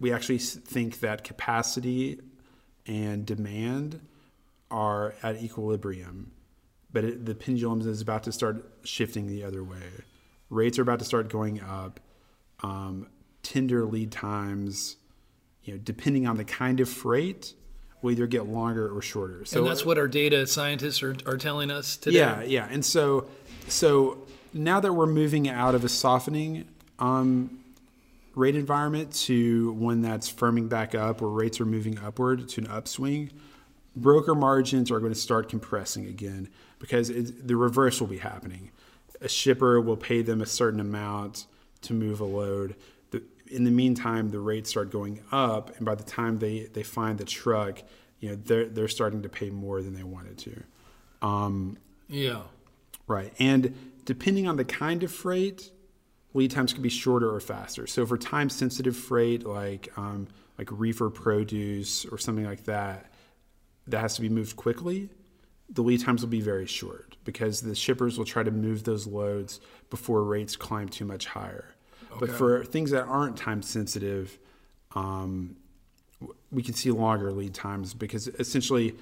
we 0.00 0.12
actually 0.12 0.38
think 0.38 1.00
that 1.00 1.24
capacity 1.24 2.20
and 2.86 3.26
demand 3.26 4.00
are 4.70 5.14
at 5.22 5.42
equilibrium, 5.42 6.30
but 6.92 7.04
it, 7.04 7.26
the 7.26 7.34
pendulum 7.34 7.80
is 7.80 8.00
about 8.00 8.22
to 8.24 8.32
start 8.32 8.64
shifting 8.84 9.26
the 9.26 9.44
other 9.44 9.64
way. 9.64 9.82
Rates 10.50 10.78
are 10.78 10.82
about 10.82 10.98
to 11.00 11.04
start 11.04 11.28
going 11.28 11.60
up. 11.60 12.00
Um, 12.62 13.08
tender 13.42 13.84
lead 13.86 14.12
times, 14.12 14.96
you 15.62 15.74
know, 15.74 15.78
depending 15.82 16.26
on 16.26 16.36
the 16.36 16.44
kind 16.44 16.80
of 16.80 16.88
freight, 16.88 17.54
will 18.02 18.12
either 18.12 18.26
get 18.26 18.46
longer 18.46 18.94
or 18.94 19.02
shorter. 19.02 19.44
So 19.44 19.60
and 19.60 19.66
that's 19.66 19.84
what 19.84 19.98
our 19.98 20.08
data 20.08 20.46
scientists 20.46 21.02
are, 21.02 21.16
are 21.26 21.36
telling 21.36 21.70
us 21.70 21.96
today. 21.96 22.18
Yeah, 22.18 22.42
yeah. 22.42 22.68
And 22.70 22.84
so, 22.84 23.28
so 23.68 24.18
now 24.52 24.80
that 24.80 24.92
we're 24.92 25.06
moving 25.06 25.48
out 25.48 25.74
of 25.74 25.84
a 25.84 25.88
softening 25.88 26.66
um, 26.98 27.58
rate 28.34 28.54
environment 28.54 29.12
to 29.12 29.72
one 29.72 30.02
that's 30.02 30.32
firming 30.32 30.68
back 30.68 30.94
up, 30.94 31.20
where 31.20 31.30
rates 31.30 31.60
are 31.60 31.66
moving 31.66 31.98
upward 31.98 32.48
to 32.50 32.60
an 32.60 32.68
upswing, 32.68 33.30
broker 33.96 34.34
margins 34.34 34.90
are 34.90 35.00
going 35.00 35.12
to 35.12 35.18
start 35.18 35.48
compressing 35.48 36.06
again 36.06 36.48
because 36.78 37.08
the 37.08 37.56
reverse 37.56 38.00
will 38.00 38.06
be 38.06 38.18
happening. 38.18 38.70
A 39.20 39.28
shipper 39.28 39.80
will 39.80 39.96
pay 39.96 40.22
them 40.22 40.40
a 40.40 40.46
certain 40.46 40.78
amount 40.78 41.46
to 41.82 41.92
move 41.92 42.20
a 42.20 42.24
load. 42.24 42.76
In 43.50 43.64
the 43.64 43.70
meantime, 43.70 44.30
the 44.30 44.40
rates 44.40 44.70
start 44.70 44.90
going 44.90 45.20
up, 45.32 45.76
and 45.76 45.86
by 45.86 45.94
the 45.94 46.04
time 46.04 46.38
they, 46.38 46.68
they 46.72 46.82
find 46.82 47.18
the 47.18 47.24
truck, 47.24 47.82
you 48.20 48.30
know 48.30 48.36
they're 48.36 48.66
they're 48.66 48.88
starting 48.88 49.22
to 49.22 49.28
pay 49.28 49.50
more 49.50 49.82
than 49.82 49.94
they 49.94 50.02
wanted 50.02 50.38
to. 50.38 50.62
Um, 51.22 51.78
yeah. 52.08 52.42
Right, 53.06 53.32
and 53.38 53.74
depending 54.04 54.46
on 54.46 54.56
the 54.56 54.64
kind 54.64 55.02
of 55.02 55.12
freight, 55.12 55.70
lead 56.34 56.50
times 56.50 56.72
can 56.72 56.82
be 56.82 56.88
shorter 56.88 57.34
or 57.34 57.40
faster. 57.40 57.86
So 57.86 58.04
for 58.06 58.18
time 58.18 58.50
sensitive 58.50 58.96
freight 58.96 59.46
like 59.46 59.90
um, 59.96 60.28
like 60.58 60.68
reefer 60.70 61.10
produce 61.10 62.04
or 62.06 62.18
something 62.18 62.44
like 62.44 62.64
that, 62.64 63.12
that 63.86 64.00
has 64.00 64.14
to 64.16 64.20
be 64.20 64.28
moved 64.28 64.56
quickly. 64.56 65.08
The 65.70 65.82
lead 65.82 66.00
times 66.00 66.22
will 66.22 66.30
be 66.30 66.40
very 66.40 66.66
short 66.66 67.16
because 67.24 67.60
the 67.60 67.74
shippers 67.74 68.16
will 68.16 68.24
try 68.24 68.42
to 68.42 68.50
move 68.50 68.84
those 68.84 69.06
loads 69.06 69.60
before 69.90 70.24
rates 70.24 70.56
climb 70.56 70.88
too 70.88 71.04
much 71.04 71.26
higher. 71.26 71.74
Okay. 72.12 72.20
But 72.20 72.30
for 72.30 72.64
things 72.64 72.90
that 72.90 73.04
aren't 73.04 73.36
time 73.36 73.62
sensitive, 73.62 74.38
um, 74.94 75.56
we 76.50 76.62
can 76.62 76.74
see 76.74 76.90
longer 76.90 77.32
lead 77.32 77.54
times 77.54 77.94
because 77.94 78.28
essentially 78.28 78.94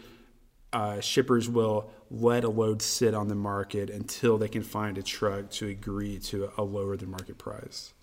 uh, 0.72 1.00
shippers 1.00 1.48
will 1.48 1.90
let 2.10 2.44
a 2.44 2.48
load 2.48 2.82
sit 2.82 3.14
on 3.14 3.28
the 3.28 3.34
market 3.34 3.88
until 3.88 4.36
they 4.36 4.48
can 4.48 4.62
find 4.62 4.98
a 4.98 5.02
truck 5.02 5.50
to 5.50 5.68
agree 5.68 6.18
to 6.18 6.50
a 6.58 6.62
lower 6.62 6.96
than 6.96 7.10
market 7.10 7.38
price. 7.38 7.94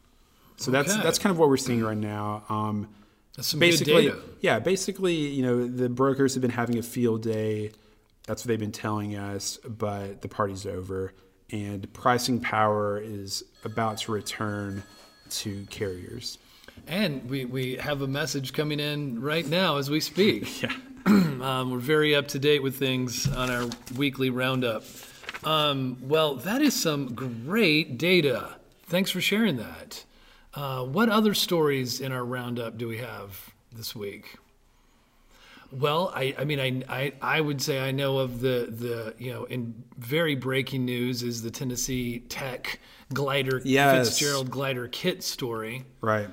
So 0.57 0.71
okay. 0.71 0.81
that's 0.81 1.03
that's 1.03 1.19
kind 1.19 1.31
of 1.31 1.39
what 1.39 1.49
we're 1.49 1.57
seeing 1.57 1.83
right 1.83 1.97
now. 1.97 2.43
Um, 2.49 2.89
that's 3.35 3.49
some 3.49 3.59
basically, 3.59 4.03
good 4.03 4.13
data. 4.13 4.21
yeah. 4.41 4.59
Basically, 4.59 5.15
you 5.15 5.41
know, 5.43 5.67
the 5.67 5.89
brokers 5.89 6.35
have 6.35 6.41
been 6.41 6.51
having 6.51 6.77
a 6.77 6.83
field 6.83 7.23
day. 7.23 7.71
That's 8.27 8.43
what 8.43 8.47
they've 8.47 8.59
been 8.59 8.71
telling 8.71 9.15
us, 9.15 9.57
but 9.57 10.21
the 10.21 10.29
party's 10.29 10.65
over, 10.65 11.13
and 11.53 11.91
pricing 11.93 12.39
power 12.39 12.99
is 12.99 13.43
about 13.63 13.99
to 13.99 14.11
return 14.11 14.81
to 15.29 15.65
carriers. 15.69 16.39
And 16.87 17.29
we, 17.29 17.45
we 17.45 17.75
have 17.75 18.01
a 18.01 18.07
message 18.07 18.53
coming 18.53 18.79
in 18.79 19.21
right 19.21 19.45
now 19.45 19.77
as 19.77 19.89
we 19.89 19.99
speak. 19.99 20.61
yeah. 20.63 20.75
um, 21.05 21.71
we're 21.71 21.77
very 21.77 22.15
up 22.15 22.27
to 22.29 22.39
date 22.39 22.63
with 22.63 22.75
things 22.75 23.31
on 23.31 23.51
our 23.51 23.69
weekly 23.95 24.31
roundup. 24.31 24.83
Um, 25.43 25.97
well, 26.01 26.35
that 26.37 26.61
is 26.61 26.73
some 26.73 27.13
great 27.13 27.99
data. 27.99 28.55
Thanks 28.87 29.11
for 29.11 29.21
sharing 29.21 29.57
that. 29.57 30.03
Uh, 30.55 30.83
what 30.83 31.09
other 31.09 31.35
stories 31.35 32.01
in 32.01 32.11
our 32.11 32.25
roundup 32.25 32.77
do 32.79 32.87
we 32.87 32.97
have 32.97 33.53
this 33.71 33.95
week? 33.95 34.37
Well, 35.73 36.11
I, 36.15 36.35
I 36.37 36.45
mean, 36.45 36.59
I, 36.59 36.83
I, 36.87 37.13
I 37.21 37.41
would 37.41 37.61
say 37.61 37.79
I 37.79 37.91
know 37.91 38.19
of 38.19 38.41
the, 38.41 38.67
the, 38.69 39.15
you 39.17 39.31
know, 39.31 39.45
in 39.45 39.83
very 39.97 40.35
breaking 40.35 40.85
news 40.85 41.23
is 41.23 41.41
the 41.41 41.51
Tennessee 41.51 42.19
Tech 42.29 42.79
glider, 43.13 43.61
yes. 43.63 44.09
Fitzgerald 44.09 44.49
glider 44.49 44.87
kit 44.87 45.23
story. 45.23 45.85
Right. 46.01 46.29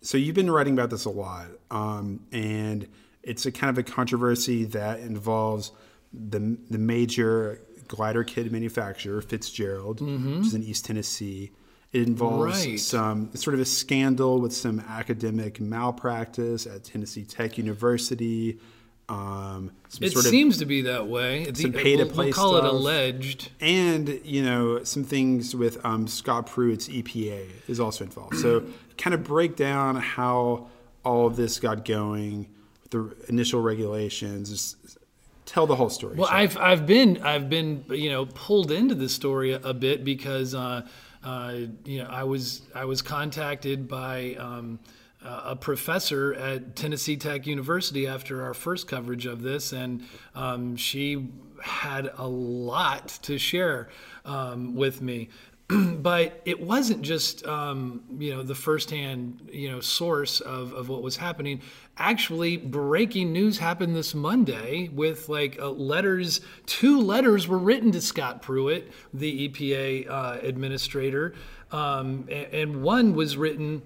So 0.00 0.16
you've 0.16 0.34
been 0.34 0.50
writing 0.50 0.74
about 0.74 0.90
this 0.90 1.04
a 1.04 1.10
lot. 1.10 1.48
Um, 1.70 2.26
and 2.32 2.88
it's 3.22 3.46
a 3.46 3.52
kind 3.52 3.70
of 3.70 3.78
a 3.78 3.82
controversy 3.82 4.64
that 4.64 5.00
involves 5.00 5.72
the 6.12 6.56
the 6.70 6.78
major 6.78 7.60
glider 7.86 8.24
kit 8.24 8.50
manufacturer 8.50 9.20
Fitzgerald, 9.20 10.00
mm-hmm. 10.00 10.38
which 10.38 10.46
is 10.46 10.54
in 10.54 10.62
East 10.62 10.86
Tennessee. 10.86 11.50
It 11.92 12.06
involves 12.06 12.66
right. 12.66 12.78
some 12.78 13.34
sort 13.34 13.54
of 13.54 13.60
a 13.60 13.64
scandal 13.64 14.40
with 14.40 14.52
some 14.52 14.80
academic 14.80 15.58
malpractice 15.58 16.66
at 16.66 16.84
Tennessee 16.84 17.24
Tech 17.24 17.56
University. 17.56 18.58
Um, 19.08 19.72
it 20.00 20.12
seems 20.18 20.56
of, 20.56 20.60
to 20.60 20.66
be 20.66 20.82
that 20.82 21.06
way. 21.06 21.50
Some 21.54 21.72
pay 21.72 21.96
to 21.96 22.04
play 22.04 22.26
we'll 22.26 22.34
call 22.34 22.56
stuff, 22.58 22.64
it 22.64 22.70
alleged, 22.74 23.50
and 23.60 24.20
you 24.22 24.42
know 24.42 24.84
some 24.84 25.02
things 25.02 25.56
with 25.56 25.82
um, 25.84 26.06
Scott 26.06 26.46
Pruitt's 26.46 26.88
EPA 26.88 27.48
is 27.68 27.80
also 27.80 28.04
involved. 28.04 28.36
So, 28.36 28.64
kind 28.98 29.14
of 29.14 29.24
break 29.24 29.56
down 29.56 29.96
how 29.96 30.68
all 31.04 31.26
of 31.26 31.36
this 31.36 31.58
got 31.58 31.86
going 31.86 32.48
the 32.90 33.14
initial 33.28 33.60
regulations. 33.60 34.50
Just 34.50 34.98
tell 35.46 35.66
the 35.66 35.76
whole 35.76 35.90
story. 35.90 36.16
Well, 36.16 36.28
I've 36.30 36.56
I've 36.58 36.86
been 36.86 37.22
I've 37.22 37.48
been 37.48 37.84
you 37.88 38.10
know 38.10 38.26
pulled 38.26 38.70
into 38.70 38.94
the 38.94 39.08
story 39.08 39.52
a, 39.52 39.60
a 39.60 39.74
bit 39.74 40.04
because 40.04 40.54
uh, 40.54 40.86
uh, 41.24 41.54
you 41.84 42.02
know 42.02 42.08
I 42.10 42.24
was 42.24 42.62
I 42.74 42.84
was 42.84 43.02
contacted 43.02 43.88
by. 43.88 44.34
Um, 44.38 44.78
a 45.24 45.56
professor 45.56 46.34
at 46.34 46.76
Tennessee 46.76 47.16
Tech 47.16 47.46
University 47.46 48.06
after 48.06 48.42
our 48.42 48.54
first 48.54 48.88
coverage 48.88 49.26
of 49.26 49.42
this, 49.42 49.72
and 49.72 50.04
um, 50.34 50.76
she 50.76 51.28
had 51.62 52.10
a 52.16 52.26
lot 52.26 53.08
to 53.22 53.38
share 53.38 53.88
um, 54.24 54.74
with 54.74 55.02
me. 55.02 55.28
but 55.98 56.40
it 56.46 56.58
wasn't 56.58 57.02
just 57.02 57.44
um, 57.46 58.02
you 58.18 58.34
know 58.34 58.42
the 58.42 58.54
firsthand 58.54 59.50
you 59.52 59.70
know 59.70 59.80
source 59.80 60.40
of, 60.40 60.72
of 60.72 60.88
what 60.88 61.02
was 61.02 61.16
happening. 61.16 61.60
Actually, 61.98 62.56
breaking 62.56 63.32
news 63.32 63.58
happened 63.58 63.94
this 63.94 64.14
Monday 64.14 64.88
with 64.88 65.28
like 65.28 65.58
uh, 65.60 65.68
letters. 65.68 66.40
Two 66.64 67.00
letters 67.00 67.46
were 67.46 67.58
written 67.58 67.92
to 67.92 68.00
Scott 68.00 68.40
Pruitt, 68.40 68.90
the 69.12 69.48
EPA 69.48 70.08
uh, 70.08 70.38
administrator, 70.42 71.34
um, 71.70 72.26
and, 72.30 72.54
and, 72.54 72.82
one 72.82 73.14
was 73.14 73.36
written 73.36 73.82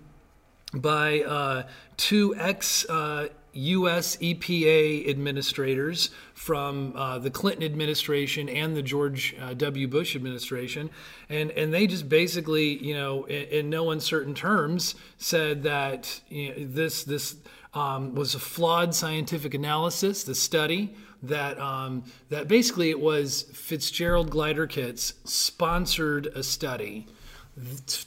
by 0.74 1.22
uh, 1.22 1.64
two 1.96 2.34
ex 2.36 2.88
uh, 2.88 3.28
U.S. 3.54 4.16
EPA 4.16 5.08
administrators 5.10 6.10
from 6.34 6.94
uh, 6.96 7.18
the 7.18 7.30
Clinton 7.30 7.64
administration 7.64 8.48
and 8.48 8.74
the 8.74 8.82
George 8.82 9.36
uh, 9.40 9.54
W. 9.54 9.86
Bush 9.86 10.16
administration, 10.16 10.90
and 11.28 11.50
and 11.50 11.72
they 11.72 11.86
just 11.86 12.08
basically, 12.08 12.82
you 12.84 12.94
know, 12.94 13.24
in, 13.24 13.44
in 13.48 13.70
no 13.70 13.90
uncertain 13.90 14.34
terms, 14.34 14.94
said 15.18 15.62
that 15.64 16.20
you 16.28 16.48
know, 16.48 16.54
this 16.58 17.04
this 17.04 17.36
um, 17.74 18.14
was 18.14 18.34
a 18.34 18.38
flawed 18.38 18.94
scientific 18.94 19.54
analysis. 19.54 20.24
The 20.24 20.34
study 20.34 20.94
that 21.22 21.58
um, 21.60 22.04
that 22.30 22.48
basically 22.48 22.90
it 22.90 23.00
was 23.00 23.42
Fitzgerald 23.52 24.30
Glider 24.30 24.66
Kits 24.66 25.14
sponsored 25.24 26.26
a 26.28 26.42
study 26.42 27.06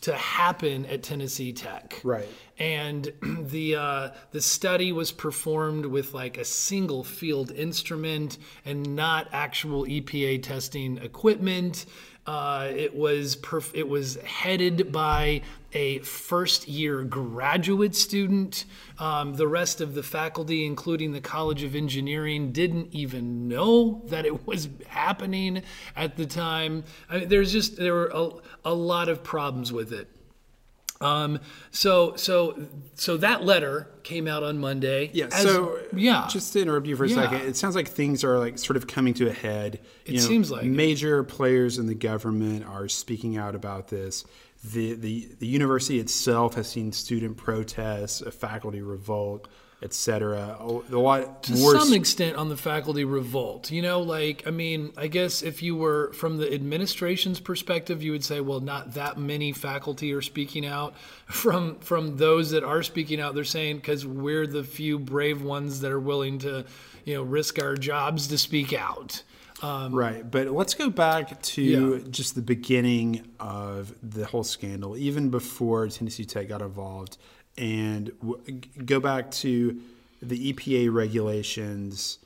to 0.02 0.16
happen 0.16 0.86
at 0.88 1.04
Tennessee 1.04 1.54
Tech. 1.54 2.02
Right. 2.04 2.28
And 2.58 3.12
the 3.22 3.76
uh, 3.76 4.10
the 4.32 4.42
study 4.42 4.92
was 4.92 5.12
performed 5.12 5.86
with 5.86 6.14
like 6.14 6.38
a 6.38 6.46
single 6.46 7.04
field 7.04 7.52
instrument 7.52 8.38
and 8.66 8.96
not 8.96 9.28
actual 9.32 9.86
EPA 9.86 10.44
testing 10.44 10.98
equipment. 10.98 11.86
Uh, 12.26 12.72
it 12.76 12.96
was 12.96 13.36
perf- 13.36 13.76
it 13.76 13.88
was 13.88 14.16
headed 14.24 14.92
by 14.92 15.42
a 15.74 16.00
first 16.00 16.68
year 16.68 17.04
graduate 17.04 17.96
student. 17.96 18.66
Um, 18.98 19.36
the 19.36 19.48
rest 19.48 19.80
of 19.80 19.94
the 19.94 20.02
faculty, 20.02 20.66
including 20.66 21.12
the 21.12 21.22
College 21.22 21.62
of 21.62 21.76
Engineering, 21.76 22.52
didn't 22.52 22.94
even 22.94 23.48
know 23.48 24.02
that 24.08 24.26
it 24.26 24.48
was 24.48 24.70
happening 24.88 25.62
at 25.96 26.16
the 26.16 26.26
time. 26.26 26.84
I 27.10 27.20
mean, 27.20 27.30
there's 27.30 27.52
just 27.52 27.78
there 27.78 27.94
were 27.94 28.12
a, 28.14 28.30
a 28.64 28.74
lot 28.74 29.08
of 29.08 29.24
problems 29.24 29.72
with 29.72 29.92
it. 29.92 30.10
Um, 31.06 31.40
so 31.72 32.16
so 32.16 32.68
so 32.96 33.18
that 33.18 33.44
letter 33.44 33.88
came 34.04 34.28
out 34.28 34.44
on 34.44 34.58
Monday. 34.58 35.10
Yeah. 35.14 35.26
as- 35.32 35.44
so 35.44 35.80
yeah, 35.94 36.28
just 36.30 36.54
to 36.54 36.62
interrupt 36.62 36.88
you 36.88 36.96
for 36.96 37.06
a 37.06 37.10
Yeah. 37.10 37.16
second, 37.16 37.42
it 37.42 37.56
sounds 37.56 37.76
like 37.76 37.88
things 37.88 38.24
are 38.24 38.40
like 38.40 38.58
sort 38.58 38.78
of 38.78 38.88
coming 38.88 39.14
to 39.16 39.28
a 39.28 39.34
head. 39.34 39.80
You 40.06 40.16
It 40.16 40.22
seems 40.22 40.52
like 40.52 40.64
it. 40.66 40.70
major 40.70 41.24
players 41.24 41.78
in 41.78 41.88
the 41.88 41.96
government 41.96 42.66
are 42.66 42.88
speaking 42.88 43.38
out 43.38 43.56
about 43.56 43.88
this. 43.90 44.24
The 44.74 44.94
the 44.94 45.28
the 45.40 45.48
university 45.48 46.00
itself 46.00 46.56
has 46.56 46.68
seen 46.68 46.92
student 46.92 47.38
protests, 47.38 48.22
a 48.22 48.32
faculty 48.32 48.82
revolt, 48.82 49.48
et 49.84 49.94
cetera. 49.94 50.58
A 50.60 50.96
lot 50.98 51.44
to 51.44 51.54
more. 51.54 51.78
some 51.80 51.94
extent 51.94 52.38
on 52.38 52.50
the 52.50 52.58
faculty 52.58 53.04
revolt. 53.06 53.72
You 53.72 53.82
know, 53.82 54.02
like 54.02 54.44
I 54.48 54.52
mean, 54.52 54.92
I 54.98 55.08
guess 55.08 55.42
if 55.44 55.62
you 55.62 55.76
were 55.76 56.12
from 56.14 56.38
the 56.38 56.52
administration's 56.54 57.40
perspective, 57.40 58.02
you 58.02 58.12
would 58.12 58.24
say, 58.24 58.40
well, 58.42 58.60
not 58.62 58.94
that 58.94 59.18
many 59.18 59.52
faculty 59.52 60.14
are 60.14 60.22
speaking 60.22 60.66
out. 60.66 60.96
From 61.28 61.80
from 61.80 62.18
those 62.18 62.52
that 62.52 62.64
are 62.64 62.84
speaking 62.84 63.20
out, 63.20 63.36
they're 63.36 63.44
saying 63.44 63.78
because 63.78 64.06
we're 64.06 64.48
the 64.48 64.64
few 64.64 64.98
brave 64.98 65.42
ones 65.42 65.82
that 65.82 65.92
are 65.92 66.00
willing 66.00 66.40
to, 66.40 66.66
you 67.04 67.14
know, 67.16 67.24
risk 67.24 67.62
our 67.62 67.76
jobs 67.76 68.28
to 68.28 68.38
speak 68.38 68.74
out. 68.74 69.24
Um, 69.62 69.96
right, 69.96 70.30
but 70.30 70.50
let's 70.52 70.74
go 70.74 70.90
back 70.90 71.42
to 71.42 71.62
Yeah. 71.62 72.00
just 72.10 72.36
the 72.36 72.42
beginning 72.42 73.26
of 73.40 73.96
the 74.04 74.26
whole 74.26 74.44
scandal, 74.44 74.98
even 74.98 75.30
before 75.30 75.88
Tennessee 75.88 76.26
Tech 76.26 76.50
got 76.50 76.62
involved, 76.62 77.18
and 77.58 78.12
w- 78.22 78.62
go 78.86 79.00
back 79.00 79.32
to 79.32 79.80
the 80.22 80.54
EPA 80.54 80.94
regulations 80.94 82.20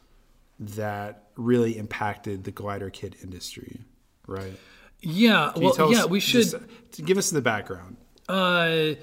that 0.59 1.23
really 1.35 1.77
impacted 1.77 2.43
the 2.43 2.51
glider 2.51 2.89
kit 2.89 3.15
industry. 3.23 3.79
Right. 4.27 4.53
Yeah, 5.01 5.53
well, 5.55 5.91
yeah, 5.91 6.03
us 6.03 6.07
we 6.07 6.19
should. 6.19 6.43
just- 6.43 7.05
give 7.05 7.17
us 7.17 7.29
the 7.29 7.41
background. 7.41 7.95
Uh, 8.27 8.95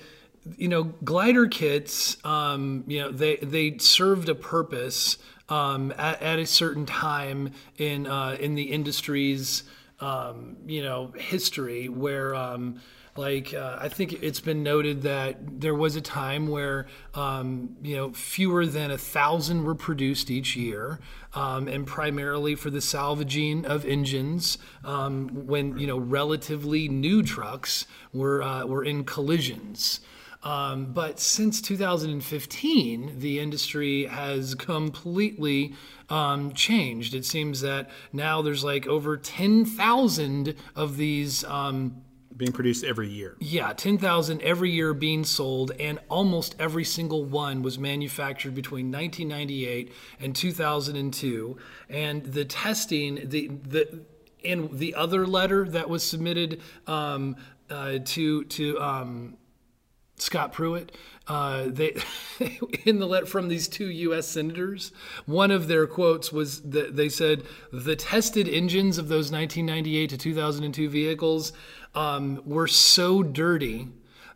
you 0.56 0.68
know, 0.68 0.84
glider 0.84 1.46
kits. 1.46 2.18
Um, 2.24 2.84
you 2.86 3.00
know, 3.00 3.10
they 3.10 3.36
they 3.36 3.78
served 3.78 4.28
a 4.28 4.34
purpose 4.34 5.18
um, 5.48 5.92
at, 5.96 6.20
at 6.22 6.38
a 6.38 6.46
certain 6.46 6.86
time 6.86 7.52
in 7.78 8.06
uh, 8.06 8.36
in 8.38 8.54
the 8.54 8.64
industry's 8.64 9.64
um, 10.00 10.56
you 10.66 10.82
know 10.82 11.12
history 11.16 11.88
where. 11.88 12.34
Um, 12.34 12.80
like 13.18 13.54
uh, 13.54 13.78
I 13.80 13.88
think 13.88 14.12
it's 14.22 14.40
been 14.40 14.62
noted 14.62 15.02
that 15.02 15.60
there 15.60 15.74
was 15.74 15.96
a 15.96 16.00
time 16.00 16.48
where 16.48 16.86
um, 17.14 17.76
you 17.82 17.96
know 17.96 18.12
fewer 18.12 18.66
than 18.66 18.90
a 18.90 18.98
thousand 18.98 19.64
were 19.64 19.74
produced 19.74 20.30
each 20.30 20.56
year, 20.56 21.00
um, 21.34 21.68
and 21.68 21.86
primarily 21.86 22.54
for 22.54 22.70
the 22.70 22.80
salvaging 22.80 23.66
of 23.66 23.84
engines 23.84 24.58
um, 24.84 25.46
when 25.46 25.78
you 25.78 25.86
know 25.86 25.98
relatively 25.98 26.88
new 26.88 27.22
trucks 27.22 27.86
were 28.12 28.42
uh, 28.42 28.64
were 28.64 28.84
in 28.84 29.04
collisions. 29.04 30.00
Um, 30.42 30.92
but 30.92 31.18
since 31.18 31.60
2015, 31.60 33.18
the 33.18 33.40
industry 33.40 34.04
has 34.04 34.54
completely 34.54 35.74
um, 36.08 36.52
changed. 36.52 37.14
It 37.14 37.24
seems 37.24 37.62
that 37.62 37.90
now 38.12 38.42
there's 38.42 38.62
like 38.62 38.86
over 38.86 39.16
10,000 39.16 40.54
of 40.76 40.96
these. 40.96 41.42
Um, 41.44 42.02
Being 42.36 42.52
produced 42.52 42.84
every 42.84 43.08
year. 43.08 43.36
yeah, 43.40 43.72
10,000 43.72 44.42
every 44.42 44.70
year 44.70 44.92
being 44.92 45.24
sold, 45.24 45.72
and 45.80 45.98
almost 46.08 46.54
every 46.58 46.84
single 46.84 47.24
one 47.24 47.62
was 47.62 47.78
manufactured 47.78 48.54
between 48.54 48.92
1998 48.92 49.92
and 50.20 50.36
2002. 50.36 51.56
And 51.88 52.24
the 52.24 52.44
testing, 52.44 53.28
the, 53.28 53.48
the, 53.48 54.00
and 54.44 54.70
the 54.78 54.94
other 54.94 55.26
letter 55.26 55.68
that 55.70 55.88
was 55.88 56.02
submitted 56.02 56.60
um, 56.86 57.36
uh, 57.70 57.98
to, 58.04 58.44
to 58.44 58.80
um, 58.80 59.36
Scott 60.18 60.52
Pruitt, 60.52 60.92
uh, 61.28 61.66
they 61.66 61.96
in 62.84 62.98
the 62.98 63.06
letter 63.06 63.26
from 63.26 63.48
these 63.48 63.68
two 63.68 63.90
U.S. 63.90 64.26
senators, 64.26 64.92
one 65.26 65.50
of 65.50 65.68
their 65.68 65.86
quotes 65.86 66.32
was 66.32 66.62
that 66.62 66.96
they 66.96 67.08
said 67.08 67.42
the 67.72 67.96
tested 67.96 68.48
engines 68.48 68.98
of 68.98 69.08
those 69.08 69.30
1998 69.30 70.10
to 70.10 70.18
2002 70.18 70.88
vehicles 70.88 71.52
um, 71.94 72.42
were 72.44 72.68
so 72.68 73.22
dirty 73.22 73.88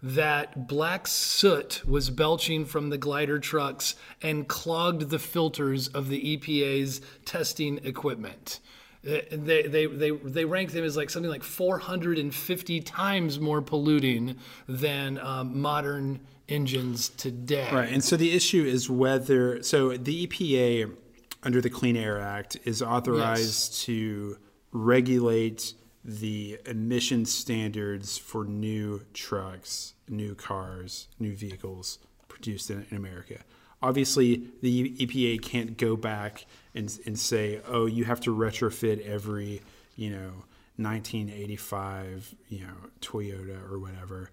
that 0.03 0.67
black 0.67 1.07
soot 1.07 1.83
was 1.87 2.11
belching 2.11 2.65
from 2.65 2.89
the 2.89 2.99
glider 2.99 3.39
trucks 3.39 3.95
and 4.23 4.49
clogged 4.49 5.11
the 5.11 5.19
filters 5.19 5.89
of 5.89 6.09
the 6.09 6.37
EPA's 6.37 7.01
testing 7.25 7.79
equipment. 7.85 8.61
They, 9.03 9.67
they, 9.67 9.87
they, 9.87 10.11
they 10.11 10.45
rank 10.45 10.73
them 10.73 10.85
as 10.85 10.97
like 10.97 11.09
something 11.09 11.31
like 11.31 11.43
450 11.43 12.81
times 12.83 13.41
more 13.41 13.63
polluting 13.63 14.37
than 14.69 15.19
um, 15.19 15.61
modern 15.61 16.21
engines 16.49 17.09
today. 17.09 17.69
Right. 17.73 17.91
And 17.91 18.05
so 18.05 18.17
the 18.17 18.33
issue 18.33 18.65
is 18.65 18.91
whether 18.91 19.63
so 19.63 19.97
the 19.97 20.27
EPA 20.27 20.95
under 21.43 21.61
the 21.61 21.71
Clean 21.71 21.97
Air 21.97 22.21
Act 22.21 22.59
is 22.65 22.83
authorized 22.83 23.83
to 23.85 24.37
regulate 24.73 25.73
the 26.05 26.59
emission 26.67 27.25
standards 27.25 28.19
for 28.19 28.45
new 28.45 29.03
trucks, 29.13 29.95
new 30.09 30.35
cars, 30.35 31.09
new 31.19 31.35
vehicles 31.35 31.99
produced 32.29 32.71
in, 32.71 32.87
in 32.91 32.97
America. 32.97 33.39
Obviously, 33.83 34.49
the 34.61 34.95
EPA 34.97 35.43
can't 35.43 35.79
go 35.79 35.97
back 35.97 36.45
and, 36.75 36.99
and 37.07 37.19
say, 37.19 37.61
oh, 37.67 37.87
you 37.87 38.05
have 38.05 38.21
to 38.21 38.35
retrofit 38.35 39.05
every, 39.07 39.63
you 39.97 40.11
know, 40.11 40.33
1985, 40.77 42.35
you 42.49 42.61
know, 42.61 42.75
Toyota 43.01 43.71
or 43.71 43.79
whatever 43.79 44.31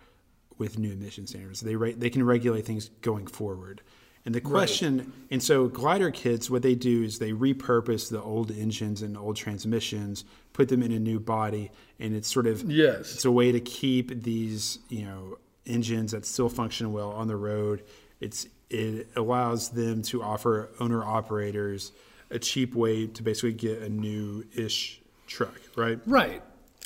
with 0.57 0.79
new 0.79 0.91
emission 0.91 1.27
standards. 1.27 1.61
They 1.61 1.75
re- 1.75 1.93
they 1.93 2.09
can 2.09 2.23
regulate 2.23 2.65
things 2.65 2.89
going 3.01 3.27
forward. 3.27 3.81
And 4.25 4.35
the 4.35 4.41
question, 4.41 5.13
and 5.31 5.41
so 5.41 5.67
glider 5.67 6.11
kits, 6.11 6.49
what 6.49 6.61
they 6.61 6.75
do 6.75 7.03
is 7.03 7.17
they 7.19 7.31
repurpose 7.31 8.09
the 8.09 8.21
old 8.21 8.51
engines 8.51 9.01
and 9.01 9.17
old 9.17 9.37
transmissions, 9.37 10.25
put 10.51 10.67
them 10.67 10.83
in 10.83 10.91
a 10.91 10.99
new 10.99 11.19
body, 11.19 11.71
and 11.99 12.13
it's 12.13 12.31
sort 12.31 12.45
of 12.45 12.69
Yes. 12.69 13.13
it's 13.13 13.23
a 13.25 13.31
way 13.31 13.53
to 13.53 13.61
keep 13.61 14.23
these 14.23 14.79
you 14.89 15.05
know 15.05 15.37
engines 15.65 16.11
that 16.11 16.25
still 16.25 16.49
function 16.49 16.91
well 16.91 17.11
on 17.11 17.27
the 17.27 17.37
road. 17.37 17.83
It's 18.19 18.47
it 18.69 19.07
allows 19.15 19.69
them 19.69 20.01
to 20.03 20.21
offer 20.21 20.69
owner 20.81 21.03
operators 21.05 21.93
a 22.29 22.39
cheap 22.39 22.75
way 22.75 23.07
to 23.07 23.23
basically 23.23 23.53
get 23.53 23.81
a 23.81 23.89
new 23.89 24.45
ish 24.55 25.01
truck, 25.27 25.59
right? 25.75 25.99
Right. 26.05 26.41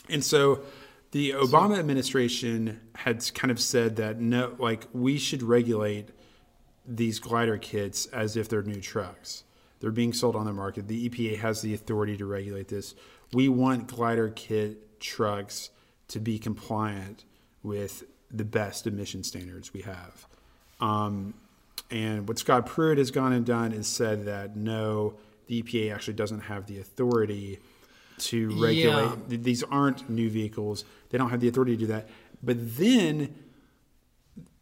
And 0.10 0.24
so 0.24 0.62
the 1.12 1.32
Obama 1.32 1.78
administration 1.78 2.80
had 2.96 3.34
kind 3.34 3.52
of 3.52 3.60
said 3.60 3.98
that 3.98 4.20
no, 4.20 4.56
like 4.60 4.88
we 4.94 5.18
should 5.18 5.44
regulate 5.44 6.10
these 6.86 7.20
glider 7.20 7.58
kits 7.58 8.06
as 8.08 8.36
if 8.36 8.50
they're 8.50 8.64
new 8.64 8.82
trucks. 8.82 9.44
They're 9.80 9.92
being 9.92 10.14
sold 10.14 10.36
on 10.36 10.46
the 10.46 10.54
market. 10.54 10.88
The 10.88 11.10
EPA 11.10 11.40
has 11.40 11.62
the 11.62 11.74
authority 11.74 12.16
to 12.18 12.26
regulate 12.26 12.68
this. 12.68 12.94
We 13.34 13.50
want 13.50 13.88
glider 13.88 14.30
kit 14.30 15.00
trucks 15.00 15.72
to 16.10 16.20
be 16.20 16.38
compliant 16.38 17.26
with 17.64 18.04
the 18.30 18.46
best 18.46 18.88
emission 18.88 19.24
standards 19.24 19.74
we 19.74 19.82
have. 19.82 20.28
Um, 20.80 21.34
and 21.90 22.28
what 22.28 22.40
Scott 22.40 22.66
Pruitt 22.66 22.98
has 22.98 23.12
gone 23.12 23.34
and 23.34 23.46
done 23.46 23.74
is 23.74 23.88
said 23.88 24.26
that 24.26 24.56
no, 24.56 25.16
the 25.52 25.62
EPA 25.62 25.94
actually 25.94 26.14
doesn't 26.14 26.40
have 26.40 26.66
the 26.66 26.80
authority 26.80 27.60
to 28.20 28.48
regulate. 28.52 29.10
Yeah. 29.28 29.38
These 29.38 29.64
aren't 29.64 30.10
new 30.10 30.30
vehicles. 30.30 30.86
They 31.10 31.18
don't 31.18 31.30
have 31.30 31.42
the 31.42 31.50
authority 31.50 31.74
to 31.74 31.78
do 31.78 31.88
that. 31.88 32.08
But 32.42 32.56
then 32.78 33.36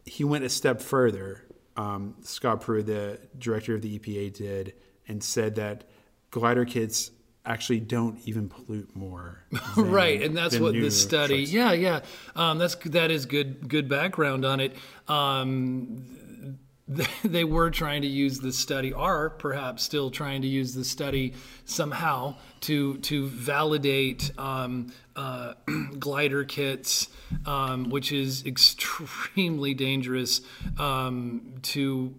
he 0.04 0.24
went 0.24 0.42
a 0.44 0.48
step 0.48 0.80
further. 0.80 1.44
Um, 1.76 2.16
Scott 2.22 2.62
Pruitt, 2.62 2.86
the 2.86 3.20
director 3.38 3.72
of 3.76 3.82
the 3.82 3.98
EPA, 4.00 4.34
did 4.34 4.74
and 5.06 5.22
said 5.22 5.54
that 5.54 5.84
glider 6.32 6.64
kits 6.64 7.12
actually 7.46 7.78
don't 7.80 8.18
even 8.26 8.48
pollute 8.48 8.94
more. 8.96 9.44
than- 9.76 9.90
right 9.92 10.20
and 10.22 10.36
that's 10.36 10.58
what 10.58 10.72
this 10.74 11.00
study 11.00 11.44
trucks. 11.46 11.52
yeah 11.52 11.72
yeah 11.72 12.00
um, 12.36 12.58
that's 12.58 12.74
that 12.74 13.10
is 13.10 13.24
good 13.26 13.66
good 13.68 13.88
background 13.88 14.44
on 14.44 14.60
it 14.60 14.76
um, 15.08 16.04
they 17.24 17.44
were 17.44 17.70
trying 17.70 18.02
to 18.02 18.08
use 18.08 18.40
this 18.40 18.58
study 18.58 18.92
are 18.92 19.30
perhaps 19.30 19.82
still 19.82 20.10
trying 20.10 20.42
to 20.42 20.48
use 20.48 20.74
this 20.74 20.90
study 20.90 21.34
somehow 21.64 22.34
to 22.60 22.98
to 22.98 23.28
validate 23.28 24.30
um, 24.38 24.92
uh, 25.16 25.54
glider 25.98 26.44
kits 26.44 27.08
um, 27.46 27.90
which 27.90 28.12
is 28.12 28.44
extremely 28.44 29.74
dangerous 29.74 30.40
um, 30.78 31.54
to 31.62 32.14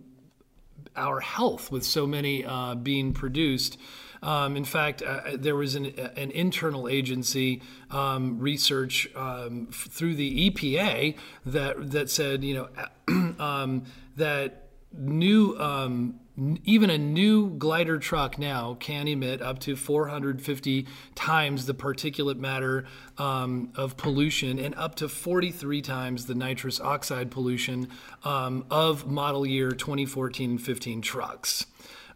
our 0.96 1.20
health 1.20 1.72
with 1.72 1.86
so 1.86 2.06
many 2.06 2.46
uh, 2.46 2.76
being 2.76 3.14
produced. 3.14 3.78
Um, 4.24 4.56
in 4.56 4.66
fact, 4.66 5.02
uh, 5.02 5.22
there 5.34 5.56
was 5.56 5.74
an, 5.74 5.86
an 5.86 6.30
internal 6.32 6.88
agency 6.88 7.62
um, 7.90 8.40
research 8.40 9.10
um, 9.16 9.68
f- 9.72 9.88
through 9.90 10.16
the 10.16 10.52
EPA 10.52 11.18
that 11.48 11.92
that 11.92 12.10
said, 12.12 12.44
you 12.44 12.54
know, 12.54 13.36
um, 13.44 13.86
that 14.18 14.61
new 14.94 15.58
um, 15.60 16.20
even 16.64 16.90
a 16.90 16.98
new 16.98 17.50
glider 17.52 18.00
truck 18.00 18.40
now 18.40 18.76
can 18.80 19.08
emit 19.08 19.42
up 19.42 19.60
to 19.60 19.76
450 19.76 20.88
times 21.14 21.66
the 21.66 21.74
particulate 21.74 22.38
matter 22.38 22.86
um, 23.18 23.72
of 23.76 23.98
pollution 23.98 24.58
and 24.58 24.74
up 24.76 24.96
to 24.96 25.10
43 25.10 25.82
times 25.82 26.26
the 26.26 26.36
nitrous 26.36 26.80
oxide 26.80 27.30
pollution 27.32 27.88
um, 28.24 28.66
of 28.72 29.06
model 29.08 29.46
year 29.46 29.72
2014 29.72 30.58
15 30.58 31.02
trucks. 31.02 31.66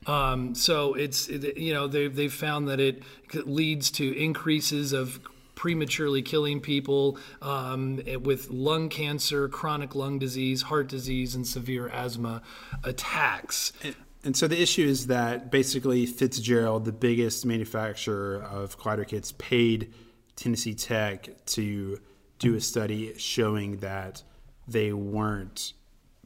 Um, 0.08 0.54
so 0.56 0.94
it's 0.94 1.28
it, 1.28 1.58
you 1.58 1.74
know 1.74 1.88
they've 1.88 2.16
they've 2.16 2.34
found 2.34 2.68
that 2.68 2.80
it 2.80 3.04
leads 3.34 3.92
to 3.92 4.18
increases 4.18 4.94
of 4.94 5.20
prematurely 5.66 6.22
killing 6.22 6.62
people 6.62 7.18
um, 7.42 8.00
with 8.22 8.52
lung 8.52 8.88
cancer, 8.88 9.50
chronic 9.50 9.96
lung 9.96 10.20
disease, 10.20 10.62
heart 10.62 10.88
disease, 10.88 11.34
and 11.34 11.48
severe 11.48 11.88
asthma 11.88 12.40
attacks. 12.84 13.74
And, 13.82 13.96
and 14.24 14.38
so 14.38 14.48
the 14.48 14.62
issue 14.62 14.86
is 14.86 15.08
that 15.08 15.50
basically 15.50 16.06
Fitzgerald, 16.06 16.86
the 16.86 16.92
biggest 16.92 17.48
manufacturer 17.48 18.44
of 18.44 18.78
glider 18.78 19.06
kits, 19.06 19.32
paid 19.40 19.92
Tennessee 20.36 20.76
Tech 20.76 21.30
to 21.48 22.00
do 22.38 22.54
a 22.54 22.62
study 22.62 23.18
showing 23.18 23.78
that 23.78 24.22
they 24.68 24.94
weren't 24.94 25.74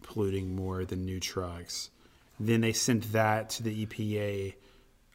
polluting 0.02 0.54
more 0.54 0.84
than 0.84 1.06
new 1.06 1.22
trucks. 1.22 1.92
Then 2.42 2.60
they 2.60 2.74
sent 2.74 3.14
that 3.14 3.52
to 3.52 3.64
the 3.64 3.86
EPA 3.86 4.56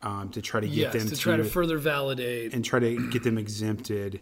um, 0.05 0.29
to 0.31 0.40
try 0.43 0.61
to 0.61 0.69
get 0.69 0.77
yes, 0.77 0.93
them 0.93 1.09
to 1.09 1.17
try 1.17 1.37
to 1.37 1.45
further 1.45 1.79
validate 1.79 2.53
and 2.55 2.64
try 2.64 2.79
to 2.79 3.11
get 3.11 3.23
them 3.25 3.38
exempted. 3.38 4.21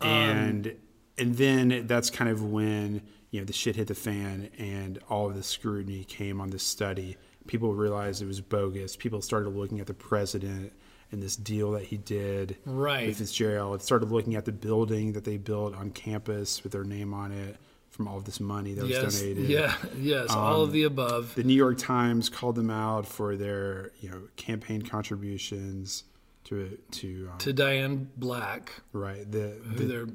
Um, 0.00 0.08
And 0.08 0.76
and 1.18 1.36
then 1.36 1.86
that's 1.86 2.10
kind 2.10 2.30
of 2.30 2.42
when 2.42 3.02
you 3.30 3.40
know 3.40 3.44
the 3.44 3.52
shit 3.52 3.76
hit 3.76 3.88
the 3.88 3.94
fan 3.94 4.48
and 4.58 4.98
all 5.08 5.28
of 5.28 5.34
the 5.36 5.42
scrutiny 5.42 6.04
came 6.04 6.40
on 6.40 6.50
this 6.50 6.62
study. 6.64 7.16
People 7.46 7.74
realized 7.74 8.22
it 8.22 8.26
was 8.26 8.40
bogus. 8.40 8.96
People 8.96 9.20
started 9.20 9.50
looking 9.50 9.80
at 9.80 9.86
the 9.86 9.94
president 9.94 10.72
and 11.10 11.22
this 11.22 11.36
deal 11.36 11.72
that 11.72 11.82
he 11.84 11.98
did 11.98 12.56
Right. 12.64 13.08
with 13.08 13.18
Fitzgerald. 13.18 13.80
It 13.80 13.84
started 13.84 14.10
looking 14.10 14.34
at 14.34 14.46
the 14.46 14.52
building 14.52 15.12
that 15.12 15.24
they 15.24 15.36
built 15.36 15.74
on 15.74 15.90
campus 15.90 16.62
with 16.62 16.72
their 16.72 16.84
name 16.84 17.12
on 17.12 17.32
it 17.32 17.56
from 17.92 18.08
all 18.08 18.16
of 18.16 18.24
this 18.24 18.40
money 18.40 18.72
that 18.72 18.84
was 18.84 19.20
donated. 19.20 19.48
yeah, 19.48 19.74
yes, 19.98 20.30
all 20.30 20.62
of 20.62 20.72
the 20.72 20.82
above. 20.84 21.34
The 21.34 21.44
New 21.44 21.54
York 21.54 21.78
Times 21.78 22.28
called 22.28 22.56
them 22.56 22.70
out 22.70 23.06
for 23.06 23.36
their 23.36 23.92
you 24.00 24.08
know 24.08 24.22
campaign 24.36 24.82
contributions 24.82 26.04
to 26.44 26.78
to, 26.92 27.28
um, 27.30 27.38
To 27.38 27.52
Diane 27.52 28.10
Black, 28.16 28.72
right 28.92 29.30
the, 29.30 29.60
the 29.76 30.12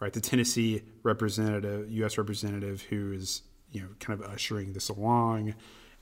right 0.00 0.12
the 0.12 0.20
Tennessee 0.20 0.82
representative 1.04 1.90
U.S. 1.90 2.18
representative 2.18 2.82
who 2.82 3.12
is 3.12 3.42
you 3.70 3.80
know 3.80 3.88
kind 4.00 4.20
of 4.20 4.28
ushering 4.28 4.72
this 4.72 4.88
along. 4.88 5.54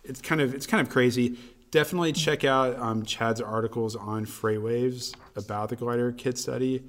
It's 0.05 0.23
kind 0.23 0.41
of 0.41 0.55
it's 0.55 0.67
kind 0.67 0.81
of 0.85 0.91
crazy. 0.93 1.37
Definitely 1.71 2.15
check 2.15 2.45
out 2.45 2.79
um, 2.79 3.05
Chad's 3.05 3.43
articles 3.43 3.95
on 3.95 4.25
Freightwaves 4.25 5.15
about 5.37 5.69
the 5.69 5.77
glider 5.77 6.11
kit 6.13 6.39
study 6.39 6.83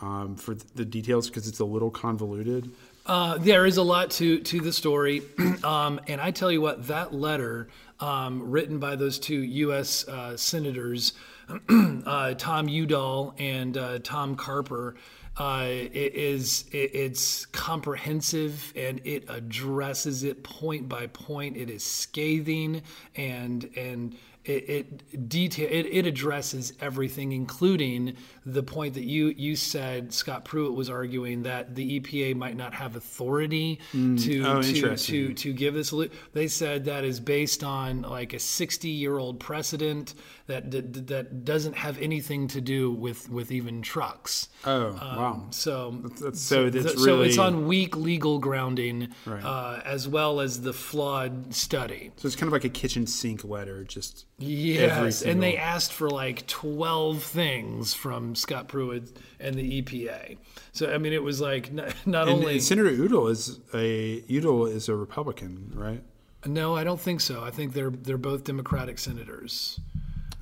um, 0.00 0.36
for 0.36 0.54
the 0.54 0.86
details 0.86 1.28
because 1.28 1.46
it's 1.46 1.60
a 1.60 1.64
little 1.66 1.90
convoluted. 1.90 2.70
Uh, 3.06 3.36
there 3.36 3.66
is 3.66 3.76
a 3.76 3.82
lot 3.82 4.10
to 4.10 4.40
to 4.40 4.60
the 4.60 4.72
story, 4.72 5.22
um, 5.64 6.00
and 6.08 6.20
I 6.20 6.30
tell 6.30 6.50
you 6.50 6.62
what, 6.62 6.86
that 6.86 7.12
letter 7.12 7.68
um, 8.00 8.50
written 8.50 8.78
by 8.78 8.96
those 8.96 9.18
two 9.18 9.40
U.S. 9.42 10.08
Uh, 10.08 10.36
senators, 10.38 11.12
uh, 11.68 12.34
Tom 12.34 12.66
Udall 12.68 13.34
and 13.38 13.76
uh, 13.76 13.98
Tom 13.98 14.36
Carper, 14.36 14.94
uh, 15.36 15.66
it 15.66 16.14
is 16.14 16.64
it, 16.72 16.94
it's 16.94 17.44
comprehensive 17.46 18.72
and 18.74 19.00
it 19.04 19.24
addresses 19.28 20.22
it 20.22 20.42
point 20.42 20.88
by 20.88 21.06
point. 21.08 21.58
It 21.58 21.68
is 21.68 21.84
scathing 21.84 22.82
and 23.16 23.68
and 23.76 24.16
it, 24.44 24.68
it 24.68 25.28
detail 25.28 25.68
it, 25.70 25.86
it 25.86 26.06
addresses 26.06 26.72
everything, 26.80 27.32
including 27.32 28.16
the 28.44 28.62
point 28.62 28.94
that 28.94 29.04
you 29.04 29.28
you 29.36 29.56
said 29.56 30.12
Scott 30.12 30.44
Pruitt 30.44 30.74
was 30.74 30.90
arguing 30.90 31.42
that 31.44 31.74
the 31.74 32.00
EPA 32.00 32.36
might 32.36 32.56
not 32.56 32.74
have 32.74 32.96
authority 32.96 33.80
to 33.92 34.42
Oh, 34.44 34.62
to, 34.62 34.96
to 34.96 35.34
to 35.34 35.52
give 35.52 35.74
this. 35.74 35.94
They 36.32 36.48
said 36.48 36.84
that 36.86 37.04
is 37.04 37.20
based 37.20 37.64
on 37.64 38.02
like 38.02 38.32
a 38.34 38.38
60 38.38 38.88
year 38.88 39.18
old 39.18 39.40
precedent 39.40 40.14
that, 40.46 40.70
that 40.72 41.06
that 41.06 41.44
doesn't 41.44 41.74
have 41.76 41.98
anything 41.98 42.48
to 42.48 42.60
do 42.60 42.90
with 42.92 43.30
with 43.30 43.50
even 43.50 43.80
trucks. 43.82 44.48
Oh 44.66 44.92
wow! 44.92 45.46
So 45.50 46.00
That's, 46.20 46.40
so 46.40 46.68
that's 46.70 46.94
so 47.02 47.04
really 47.06 47.28
it's 47.28 47.38
on 47.38 47.66
weak 47.66 47.96
legal 47.96 48.38
grounding 48.38 49.08
Right. 49.24 49.42
uh, 49.42 49.80
as 49.84 50.06
well 50.06 50.40
as 50.40 50.60
the 50.62 50.72
flawed 50.72 51.54
study. 51.54 52.10
so 52.16 52.26
it's 52.26 52.36
kind 52.36 52.48
of 52.48 52.52
like 52.52 52.64
a 52.64 52.68
kitchen 52.68 53.06
sink 53.06 53.44
letter, 53.44 53.84
just 53.84 54.26
Yes, 54.38 55.22
and 55.22 55.42
they 55.42 55.56
asked 55.56 55.92
for 55.92 56.10
like 56.10 56.46
12 56.46 57.22
things 57.22 57.94
from 57.94 58.34
Scott 58.34 58.66
Pruitt 58.68 59.16
and 59.38 59.54
the 59.54 59.80
EPA. 59.82 60.38
So 60.72 60.92
I 60.92 60.98
mean, 60.98 61.12
it 61.12 61.22
was 61.22 61.40
like 61.40 61.72
not, 61.72 61.94
not 62.06 62.28
And, 62.28 62.38
only 62.40 62.54
and 62.54 62.62
Senator 62.62 62.90
Udall 62.90 63.28
is 63.28 63.60
a 63.72 64.22
Udall 64.28 64.66
is 64.66 64.88
a 64.88 64.94
Republican, 64.96 65.70
right? 65.74 66.02
no, 66.46 66.74
I 66.76 66.84
don't 66.84 67.00
think 67.00 67.20
so. 67.20 67.42
I 67.44 67.50
think 67.50 67.72
they're 67.72 67.90
they're 67.90 68.18
both 68.18 68.44
Democratic 68.44 68.98
senators. 68.98 69.80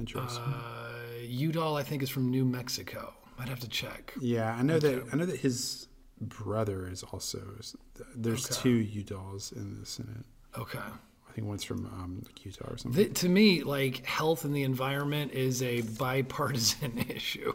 Interesting. 0.00 0.42
Uh, 0.42 0.88
Udall, 1.28 1.76
I 1.76 1.82
think, 1.82 2.02
is 2.02 2.08
from 2.10 2.30
New 2.30 2.44
Mexico. 2.44 3.12
I'd 3.38 3.48
have 3.48 3.60
to 3.60 3.68
check. 3.68 4.12
yeah, 4.20 4.54
I 4.58 4.62
know 4.62 4.78
that. 4.78 5.04
I 5.12 5.16
know 5.16 5.26
that 5.26 5.38
his 5.40 5.86
brother 6.20 6.88
is 6.88 7.02
also. 7.02 7.40
There's 8.16 8.46
Okay. 8.50 8.60
two 8.62 8.84
Udalls 9.04 9.52
in 9.54 9.78
the 9.78 9.86
Senate. 9.86 10.24
Okay. 10.58 10.78
I 11.32 11.34
think 11.34 11.46
one's 11.48 11.64
from 11.64 11.86
um, 11.86 12.20
like 12.26 12.44
Utah 12.44 12.66
or 12.68 12.76
something. 12.76 13.04
Th- 13.06 13.14
to 13.20 13.28
me, 13.28 13.62
like 13.62 14.04
health 14.04 14.44
and 14.44 14.54
the 14.54 14.64
environment 14.64 15.32
is 15.32 15.62
a 15.62 15.80
bipartisan 15.80 16.98
issue. 17.08 17.54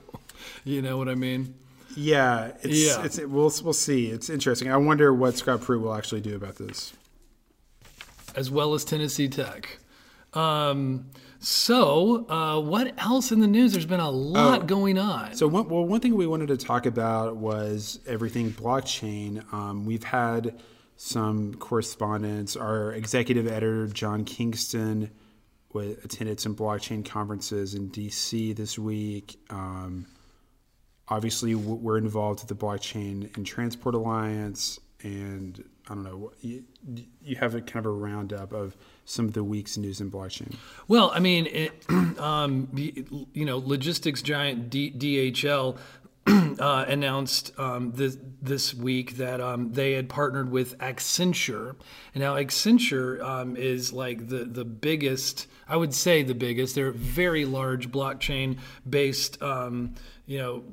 you 0.64 0.82
know 0.82 0.98
what 0.98 1.08
I 1.08 1.14
mean? 1.16 1.54
yeah, 1.96 2.54
it's, 2.64 2.86
Yeah. 2.88 3.04
it's 3.06 3.20
we'll 3.20 3.54
we'll 3.64 3.74
see. 3.74 4.08
It's 4.08 4.30
interesting. 4.32 4.72
I 4.72 4.78
wonder 4.78 5.14
what 5.14 5.38
Scott 5.38 5.62
Pruitt 5.62 5.82
will 5.82 5.94
actually 5.94 6.22
do 6.22 6.36
about 6.36 6.56
this. 6.56 6.94
as 8.36 8.50
well 8.52 8.74
as 8.74 8.84
Tennessee 8.84 9.28
Tech. 9.30 9.78
Um, 10.34 11.06
so, 11.40 12.26
uh, 12.30 12.60
what 12.60 12.94
else 13.00 13.32
in 13.32 13.40
the 13.40 13.48
news? 13.48 13.72
There's 13.74 13.86
been 13.86 14.00
a 14.00 14.10
lot 14.10 14.66
going 14.68 14.98
on. 14.98 15.36
So 15.36 15.48
one, 15.48 15.70
well, 15.70 15.86
one 15.86 16.00
thing 16.02 16.16
we 16.16 16.26
wanted 16.28 16.48
to 16.48 16.58
talk 16.58 16.86
about 16.88 17.38
was 17.38 18.00
everything 18.08 18.52
blockchain. 18.52 19.52
Um, 19.54 19.86
we've 19.86 20.04
had 20.04 20.60
some 20.98 21.54
correspondence. 21.54 22.56
Our 22.56 22.92
executive 22.92 23.48
editor 23.48 23.88
John 23.88 24.26
Kingston 24.26 25.12
attended 26.04 26.40
some 26.40 26.56
blockchain 26.56 27.06
conferences 27.06 27.76
in 27.76 27.90
DC 27.90 28.56
this 28.56 28.80
week. 28.80 29.40
Um, 29.50 30.08
obviously, 31.08 31.56
we're 31.56 31.98
involved 31.98 32.42
with 32.42 32.50
the 32.50 32.66
Blockchain 32.66 33.36
in 33.38 33.44
Transport 33.44 33.96
Alliance, 33.96 34.80
and 35.04 35.64
I 35.88 35.94
don't 35.94 36.04
know. 36.04 36.32
You, 36.42 36.64
you 37.22 37.36
have 37.36 37.56
a 37.56 37.62
kind 37.62 37.86
of 37.86 37.92
a 37.92 37.96
roundup 37.96 38.54
of 38.54 38.76
some 39.06 39.26
of 39.26 39.34
the 39.34 39.44
week's 39.44 39.78
news 39.78 40.02
in 40.02 40.12
blockchain. 40.12 40.56
Well, 40.88 41.12
I 41.14 41.20
mean, 41.20 41.46
it, 41.48 41.86
um, 42.20 42.70
you 42.74 43.46
know, 43.46 43.58
logistics 43.60 44.22
giant 44.22 44.70
D- 44.70 44.92
DHL 44.92 45.78
uh, 46.60 46.86
announced 46.88 47.58
um, 47.58 47.92
this 47.94 48.18
this 48.42 48.74
week 48.74 49.18
that 49.18 49.40
um, 49.42 49.72
they 49.74 49.94
had 49.94 50.10
partnered 50.10 50.52
with 50.52 50.78
Accenture, 50.80 51.76
and 52.14 52.22
now 52.22 52.36
Accenture 52.36 53.22
um, 53.22 53.56
is 53.56 53.94
like 53.94 54.28
the 54.28 54.46
the 54.46 54.66
biggest. 54.66 55.48
I 55.70 55.76
would 55.76 55.94
say 55.94 56.24
the 56.24 56.36
biggest. 56.36 56.76
They're 56.76 56.88
a 56.88 56.94
very 56.94 57.46
large 57.46 57.92
blockchain 57.92 58.58
based, 58.90 59.42
um, 59.42 59.96
you 60.26 60.40
know, 60.40 60.64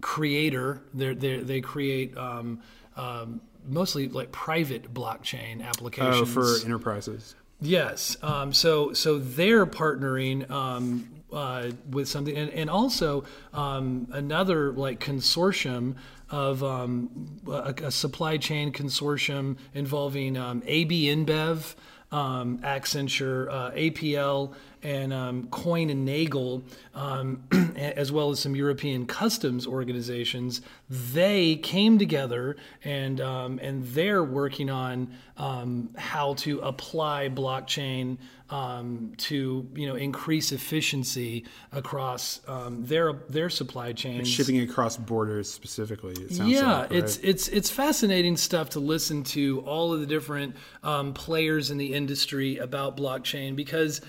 creator. 0.00 0.82
They're, 0.94 1.14
they 1.14 1.38
they 1.38 1.60
create. 1.60 2.16
Um, 2.16 2.62
um, 2.96 3.40
mostly 3.66 4.08
like 4.08 4.32
private 4.32 4.92
blockchain 4.92 5.62
applications 5.62 6.20
Oh, 6.20 6.24
for 6.24 6.64
enterprises. 6.64 7.34
Yes. 7.60 8.16
Um, 8.22 8.52
so 8.52 8.92
so 8.92 9.18
they're 9.18 9.66
partnering 9.66 10.50
um, 10.50 11.08
uh, 11.32 11.70
with 11.90 12.08
something, 12.08 12.36
and, 12.36 12.50
and 12.50 12.70
also 12.70 13.24
um, 13.52 14.08
another 14.12 14.72
like 14.72 15.00
consortium 15.00 15.94
of 16.30 16.64
um, 16.64 17.40
a, 17.46 17.74
a 17.84 17.90
supply 17.90 18.36
chain 18.38 18.72
consortium 18.72 19.56
involving 19.74 20.36
um, 20.36 20.62
AB 20.66 21.06
InBev, 21.06 21.74
um, 22.10 22.58
Accenture, 22.58 23.48
uh, 23.50 23.70
APL, 23.72 24.54
and 24.82 25.12
um, 25.12 25.44
Kuehne 25.44 25.90
and 25.90 26.04
Nagel, 26.04 26.62
um, 26.94 27.42
as 27.76 28.10
well 28.10 28.30
as 28.30 28.40
some 28.40 28.56
European 28.56 29.06
customs 29.06 29.66
organizations, 29.66 30.62
they 30.88 31.56
came 31.56 31.98
together 31.98 32.56
and 32.84 33.20
um, 33.20 33.58
and 33.60 33.84
they're 33.88 34.24
working 34.24 34.70
on 34.70 35.12
um, 35.36 35.90
how 35.96 36.34
to 36.34 36.58
apply 36.60 37.28
blockchain 37.28 38.18
um, 38.50 39.12
to 39.16 39.66
you 39.74 39.86
know 39.86 39.94
increase 39.94 40.52
efficiency 40.52 41.44
across 41.72 42.40
um, 42.46 42.84
their 42.84 43.14
their 43.28 43.48
supply 43.48 43.92
chains. 43.92 44.28
Shipping 44.28 44.60
across 44.60 44.96
borders 44.96 45.50
specifically. 45.50 46.12
It 46.12 46.34
sounds 46.34 46.50
yeah, 46.50 46.80
like, 46.80 46.90
right? 46.90 46.98
it's 46.98 47.16
it's 47.18 47.48
it's 47.48 47.70
fascinating 47.70 48.36
stuff 48.36 48.70
to 48.70 48.80
listen 48.80 49.22
to 49.24 49.60
all 49.60 49.94
of 49.94 50.00
the 50.00 50.06
different 50.06 50.56
um, 50.82 51.14
players 51.14 51.70
in 51.70 51.78
the 51.78 51.94
industry 51.94 52.58
about 52.58 52.96
blockchain 52.96 53.56
because 53.56 54.02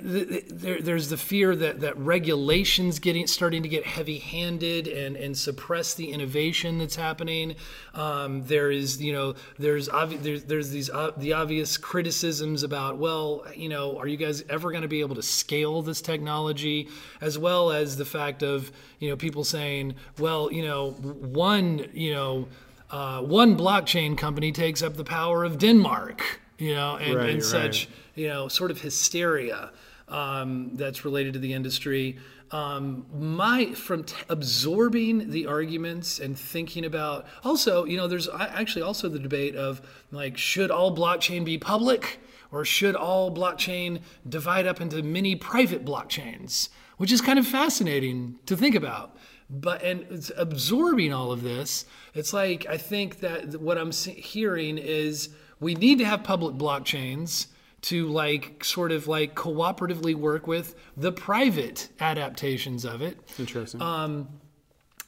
there, 0.00 0.80
there's 0.80 1.08
the 1.08 1.16
fear 1.16 1.54
that, 1.56 1.80
that 1.80 1.96
regulations 1.98 2.98
getting 2.98 3.26
starting 3.26 3.62
to 3.62 3.68
get 3.68 3.84
heavy-handed 3.84 4.88
and, 4.88 5.16
and 5.16 5.36
suppress 5.36 5.94
the 5.94 6.10
innovation 6.10 6.78
that's 6.78 6.96
happening. 6.96 7.54
Um, 7.94 8.44
there 8.44 8.70
is, 8.70 9.00
you 9.02 9.12
know, 9.12 9.34
there's 9.58 9.88
obvi- 9.88 10.22
there's, 10.22 10.44
there's 10.44 10.70
these 10.70 10.90
uh, 10.90 11.12
the 11.16 11.32
obvious 11.32 11.76
criticisms 11.76 12.62
about, 12.62 12.98
well, 12.98 13.44
you 13.54 13.68
know, 13.68 13.98
are 13.98 14.06
you 14.06 14.16
guys 14.16 14.44
ever 14.48 14.70
going 14.70 14.82
to 14.82 14.88
be 14.88 15.00
able 15.00 15.16
to 15.16 15.22
scale 15.22 15.82
this 15.82 16.00
technology, 16.00 16.88
as 17.20 17.38
well 17.38 17.70
as 17.70 17.96
the 17.96 18.04
fact 18.04 18.42
of, 18.42 18.72
you 18.98 19.08
know, 19.10 19.16
people 19.16 19.44
saying, 19.44 19.94
well, 20.18 20.52
you 20.52 20.62
know, 20.62 20.90
one, 20.92 21.86
you 21.92 22.12
know. 22.14 22.48
Uh, 22.90 23.20
one 23.20 23.54
blockchain 23.54 24.16
company 24.16 24.50
takes 24.50 24.80
up 24.82 24.96
the 24.96 25.04
power 25.04 25.44
of 25.44 25.58
Denmark, 25.58 26.40
you 26.56 26.74
know, 26.74 26.96
and, 26.96 27.16
Right, 27.16 27.28
and 27.28 27.34
right. 27.34 27.44
such 27.44 27.86
you 28.18 28.28
know, 28.28 28.48
sort 28.48 28.70
of 28.70 28.80
hysteria 28.80 29.70
um, 30.08 30.70
that's 30.74 31.04
related 31.04 31.32
to 31.34 31.38
the 31.38 31.52
industry. 31.52 32.18
Um, 32.50 33.06
my 33.14 33.72
from 33.74 34.04
t- 34.04 34.16
absorbing 34.28 35.30
the 35.30 35.46
arguments 35.46 36.18
and 36.18 36.38
thinking 36.38 36.84
about 36.84 37.26
also, 37.44 37.84
you 37.84 37.96
know, 37.96 38.08
there's 38.08 38.28
actually 38.28 38.82
also 38.82 39.08
the 39.08 39.18
debate 39.18 39.54
of 39.54 39.82
like, 40.10 40.36
should 40.36 40.70
all 40.70 40.94
blockchain 40.96 41.44
be 41.44 41.58
public? 41.58 42.20
Or 42.50 42.64
should 42.64 42.96
all 42.96 43.30
blockchain 43.30 44.00
divide 44.26 44.66
up 44.66 44.80
into 44.80 45.02
many 45.02 45.36
private 45.36 45.84
blockchains, 45.84 46.70
which 46.96 47.12
is 47.12 47.20
kind 47.20 47.38
of 47.38 47.46
fascinating 47.46 48.38
to 48.46 48.56
think 48.56 48.74
about. 48.74 49.18
But 49.50 49.82
and 49.82 50.06
it's 50.10 50.32
absorbing 50.34 51.12
all 51.12 51.30
of 51.30 51.42
this 51.42 51.84
it's 52.14 52.32
like 52.32 52.66
i 52.66 52.76
think 52.76 53.20
that 53.20 53.60
what 53.60 53.78
i'm 53.78 53.92
hearing 53.92 54.76
is 54.76 55.30
we 55.60 55.74
need 55.74 55.98
to 55.98 56.04
have 56.04 56.22
public 56.22 56.54
blockchains 56.56 57.46
to 57.82 58.06
like 58.08 58.64
sort 58.64 58.92
of 58.92 59.06
like 59.06 59.34
cooperatively 59.34 60.14
work 60.14 60.46
with 60.46 60.74
the 60.96 61.12
private 61.12 61.88
adaptations 62.00 62.84
of 62.84 63.02
it 63.02 63.18
Interesting. 63.38 63.80
Um, 63.80 64.28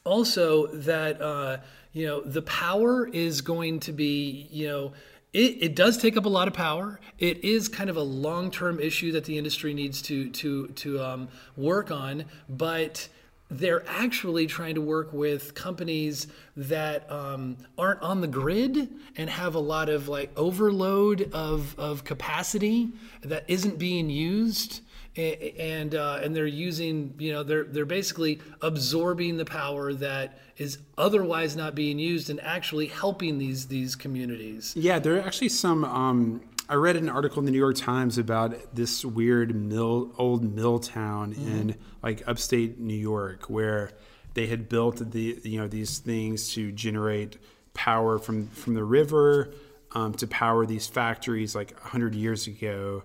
also 0.05 0.69
that 0.69 1.21
uh, 1.21 1.59
you 1.93 2.07
know 2.07 2.21
the 2.21 2.43
power 2.43 3.07
is 3.07 3.41
going 3.41 3.81
to 3.81 3.93
be 3.93 4.49
you 4.51 4.69
know 4.69 4.93
it, 5.33 5.63
it 5.63 5.77
does 5.77 5.97
take 5.97 6.17
up 6.17 6.25
a 6.27 6.29
lot 6.29 6.49
of 6.49 6.55
power. 6.55 6.99
It 7.19 7.45
is 7.45 7.69
kind 7.69 7.89
of 7.89 7.97
a 7.97 8.03
long-term 8.03 8.81
issue 8.81 9.13
that 9.13 9.25
the 9.25 9.39
industry 9.39 9.75
needs 9.75 10.03
to 10.03 10.31
to 10.31 10.69
to 10.69 11.01
um, 11.01 11.29
work 11.57 11.91
on, 11.91 12.25
but 12.49 13.09
they're 13.51 13.83
actually 13.89 14.47
trying 14.47 14.77
to 14.77 14.81
work 14.81 15.13
with 15.13 15.55
companies 15.55 16.29
that 16.57 17.11
um, 17.11 17.57
aren't 17.77 18.01
on 18.01 18.21
the 18.21 18.29
grid 18.29 18.89
and 19.17 19.29
have 19.29 19.55
a 19.55 19.61
lot 19.61 19.89
of 19.89 20.09
like 20.09 20.31
overload 20.39 21.33
of, 21.33 21.79
of 21.79 22.05
capacity 22.05 22.89
that 23.23 23.45
isn't 23.49 23.79
being 23.79 24.09
used 24.09 24.83
and 25.17 25.95
uh, 25.95 26.21
and 26.23 26.35
they're 26.37 26.47
using 26.47 27.13
you 27.19 27.33
know 27.33 27.43
they're 27.43 27.65
they're 27.65 27.85
basically 27.85 28.41
absorbing 28.63 29.37
the 29.37 29.45
power 29.45 29.93
that 29.93 30.39
is 30.57 30.79
otherwise 30.97 31.57
not 31.57 31.75
being 31.75 31.99
used 31.99 32.31
and 32.31 32.41
actually 32.43 32.87
helping 32.87 33.39
these 33.39 33.67
these 33.67 33.97
communities. 33.97 34.75
Yeah, 34.77 34.99
there 34.99 35.17
are 35.17 35.21
actually 35.21 35.49
some. 35.49 35.85
Um, 35.85 36.41
I 36.71 36.75
read 36.75 36.95
an 36.97 37.09
article 37.09 37.41
in 37.41 37.47
the 37.47 37.51
New 37.51 37.59
York 37.59 37.75
Times 37.77 38.17
about 38.17 38.75
this 38.77 39.05
weird 39.05 39.55
mill, 39.57 40.13
old 40.17 40.45
mill 40.45 40.79
town 40.79 41.33
in 41.33 41.75
like 42.01 42.23
upstate 42.29 42.79
New 42.79 42.95
York, 42.95 43.51
where 43.51 43.91
they 44.35 44.47
had 44.47 44.69
built 44.69 45.11
the 45.11 45.41
you 45.43 45.59
know 45.59 45.67
these 45.67 45.99
things 45.99 46.53
to 46.55 46.71
generate 46.71 47.39
power 47.75 48.19
from 48.21 48.47
from 48.49 48.75
the 48.75 48.85
river 48.85 49.53
um, 49.97 50.15
to 50.15 50.29
power 50.29 50.65
these 50.65 50.87
factories 50.87 51.57
like 51.57 51.77
hundred 51.81 52.15
years 52.15 52.47
ago, 52.47 53.03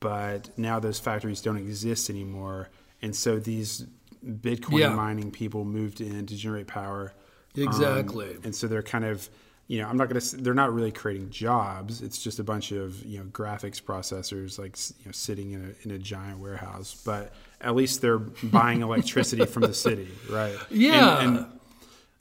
but 0.00 0.48
now 0.56 0.80
those 0.80 0.98
factories 0.98 1.42
don't 1.42 1.58
exist 1.58 2.08
anymore, 2.08 2.70
and 3.02 3.14
so 3.14 3.38
these 3.38 3.84
Bitcoin 4.24 4.78
Yeah. 4.80 4.94
mining 4.94 5.30
people 5.30 5.64
moved 5.66 6.00
in 6.00 6.24
to 6.26 6.34
generate 6.36 6.66
power. 6.66 7.12
Um, 7.56 7.62
Exactly. 7.64 8.36
and 8.44 8.54
so 8.54 8.66
they're 8.66 8.82
kind 8.82 9.04
of 9.04 9.28
you 9.68 9.80
know 9.80 9.86
i'm 9.88 9.96
not 9.96 10.08
going 10.08 10.20
to 10.20 10.36
they're 10.38 10.54
not 10.54 10.72
really 10.74 10.90
creating 10.90 11.30
jobs 11.30 12.00
it's 12.02 12.20
just 12.22 12.38
a 12.38 12.44
bunch 12.44 12.72
of 12.72 13.04
you 13.06 13.18
know 13.18 13.24
graphics 13.26 13.80
processors 13.80 14.58
like 14.58 14.76
you 14.98 15.06
know 15.06 15.12
sitting 15.12 15.52
in 15.52 15.62
a, 15.62 15.84
in 15.88 15.94
a 15.94 15.98
giant 15.98 16.38
warehouse 16.40 17.00
but 17.04 17.32
at 17.60 17.76
least 17.76 18.00
they're 18.00 18.18
buying 18.18 18.82
electricity 18.88 19.44
from 19.46 19.62
the 19.62 19.74
city 19.74 20.08
right 20.30 20.56
Yeah. 20.70 21.20
and, 21.22 21.46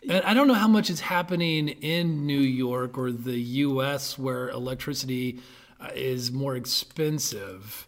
And 0.09 0.21
I 0.25 0.33
don't 0.33 0.47
know 0.47 0.53
how 0.53 0.67
much 0.67 0.89
is 0.89 0.99
happening 1.01 1.67
in 1.69 2.25
New 2.27 2.39
York 2.39 2.97
or 2.97 3.11
the 3.11 3.37
U.S. 3.65 4.17
where 4.17 4.47
electricity 4.49 5.39
uh, 5.81 5.89
is 5.95 6.31
more 6.31 6.55
expensive. 6.55 7.87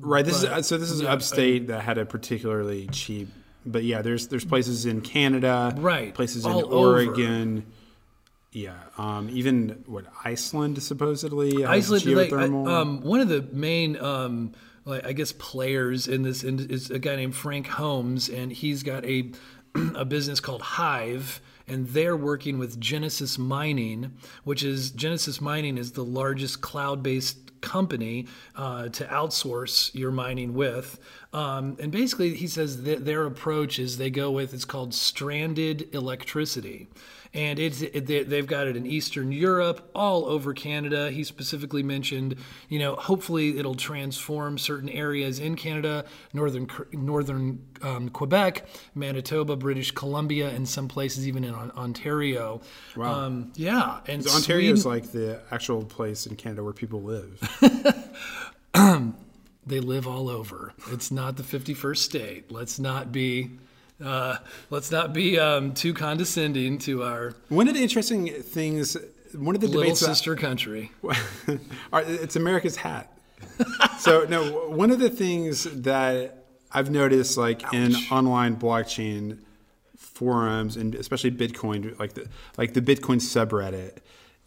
right 0.00 0.24
this 0.24 0.42
is 0.42 0.66
so 0.66 0.76
this 0.76 0.90
is 0.90 1.02
upstate 1.02 1.68
that 1.68 1.82
had 1.82 1.98
a 1.98 2.04
particularly 2.04 2.86
cheap 2.88 3.28
but 3.64 3.82
yeah 3.84 4.02
there's 4.02 4.28
there's 4.28 4.44
places 4.44 4.86
in 4.86 5.00
canada 5.00 5.74
Right. 5.78 6.14
places 6.14 6.44
in 6.44 6.52
Oregon, 6.52 7.58
over. 7.58 7.75
Yeah 8.56 8.74
um, 8.98 9.28
even 9.30 9.84
what 9.86 10.06
iceland 10.24 10.82
supposedly 10.82 11.62
has 11.62 11.90
Iceland, 11.90 12.06
like, 12.06 12.32
I- 12.32 12.36
geothermal 12.48 12.68
um, 12.68 13.00
one 13.02 13.20
of 13.20 13.28
the 13.28 13.42
main, 13.52 13.96
um, 13.98 14.52
like 14.86 15.04
I 15.04 15.12
guess, 15.12 15.32
players 15.32 16.08
in 16.08 16.22
this 16.22 16.42
is 16.44 16.90
a 16.90 16.98
guy 16.98 17.16
named 17.16 17.34
Frank 17.34 17.66
Holmes, 17.66 18.28
and 18.28 18.50
he's 18.50 18.82
got 18.82 19.04
a 19.04 19.30
a 19.94 20.04
business 20.04 20.40
called 20.40 20.62
Hive, 20.62 21.40
and 21.68 21.88
they're 21.88 22.16
working 22.16 22.58
with 22.58 22.80
Genesis 22.80 23.36
Mining, 23.36 24.12
which 24.44 24.62
is 24.62 24.90
Genesis 24.92 25.40
Mining 25.40 25.76
is 25.76 25.92
the 25.92 26.04
largest 26.04 26.60
cloud-based 26.60 27.60
company 27.60 28.26
uh, 28.54 28.88
to 28.90 29.04
outsource 29.06 29.92
your 29.92 30.12
mining 30.12 30.54
with. 30.54 31.00
Um, 31.32 31.76
and 31.80 31.90
basically, 31.90 32.34
he 32.34 32.46
says 32.46 32.84
that 32.84 33.04
their 33.04 33.26
approach 33.26 33.78
is 33.78 33.98
they 33.98 34.10
go 34.10 34.30
with 34.30 34.54
it's 34.54 34.64
called 34.64 34.94
stranded 34.94 35.92
electricity 35.94 36.88
and 37.36 37.58
it's 37.58 37.82
it, 37.82 38.06
they- 38.06 38.22
they've 38.24 38.46
got 38.46 38.66
it 38.66 38.76
in 38.76 38.86
Eastern 38.86 39.30
Europe, 39.30 39.90
all 39.94 40.24
over 40.24 40.54
Canada. 40.54 41.10
He 41.10 41.22
specifically 41.22 41.82
mentioned, 41.82 42.34
you 42.70 42.78
know, 42.78 42.96
hopefully 42.96 43.58
it'll 43.58 43.74
transform 43.74 44.56
certain 44.58 44.88
areas 44.88 45.38
in 45.38 45.54
Canada, 45.54 46.06
northern 46.32 46.66
northern 46.92 47.62
um, 47.82 48.08
Quebec, 48.08 48.66
Manitoba, 48.94 49.54
British 49.54 49.90
Columbia, 49.90 50.48
and 50.48 50.66
some 50.66 50.88
places 50.88 51.28
even 51.28 51.44
in 51.44 51.54
Ontario. 51.54 52.62
Wow. 52.96 53.12
Um, 53.26 53.52
yeah, 53.54 54.00
and 54.06 54.24
So 54.24 54.34
Ontario 54.34 54.72
is 54.72 54.86
like 54.86 55.12
the 55.12 55.40
actual 55.50 55.84
place 55.84 56.26
in 56.26 56.36
Canada 56.36 56.64
where 56.64 56.72
people 56.72 57.02
live. 57.02 57.38
they 59.66 59.80
live 59.80 60.06
all 60.06 60.28
over. 60.28 60.72
It's 60.90 61.10
not 61.10 61.36
the 61.36 61.42
51st 61.42 61.96
state. 61.98 62.50
Let's 62.50 62.78
not 62.78 63.12
be. 63.12 63.50
Uh, 64.02 64.36
let's 64.70 64.90
not 64.90 65.12
be 65.12 65.38
um, 65.38 65.72
too 65.72 65.94
condescending 65.94 66.78
to 66.78 67.02
our 67.02 67.34
One 67.48 67.66
of 67.68 67.74
the 67.74 67.82
interesting 67.82 68.28
things, 68.42 68.96
one 69.34 69.54
of 69.54 69.60
the 69.60 69.66
little 69.68 69.82
debates, 69.82 70.02
about- 70.02 70.16
sister 70.16 70.36
country. 70.36 70.92
it's 71.92 72.36
America's 72.36 72.76
hat. 72.76 73.12
so 73.98 74.24
no, 74.28 74.68
one 74.68 74.90
of 74.90 74.98
the 74.98 75.10
things 75.10 75.64
that 75.64 76.44
I've 76.72 76.90
noticed, 76.90 77.38
like 77.38 77.72
in 77.72 77.94
online 78.10 78.56
blockchain 78.56 79.38
forums 79.96 80.76
and 80.76 80.94
especially 80.94 81.30
Bitcoin, 81.30 81.98
like 81.98 82.14
the 82.14 82.26
like 82.58 82.74
the 82.74 82.82
Bitcoin 82.82 83.16
subreddit, 83.20 83.98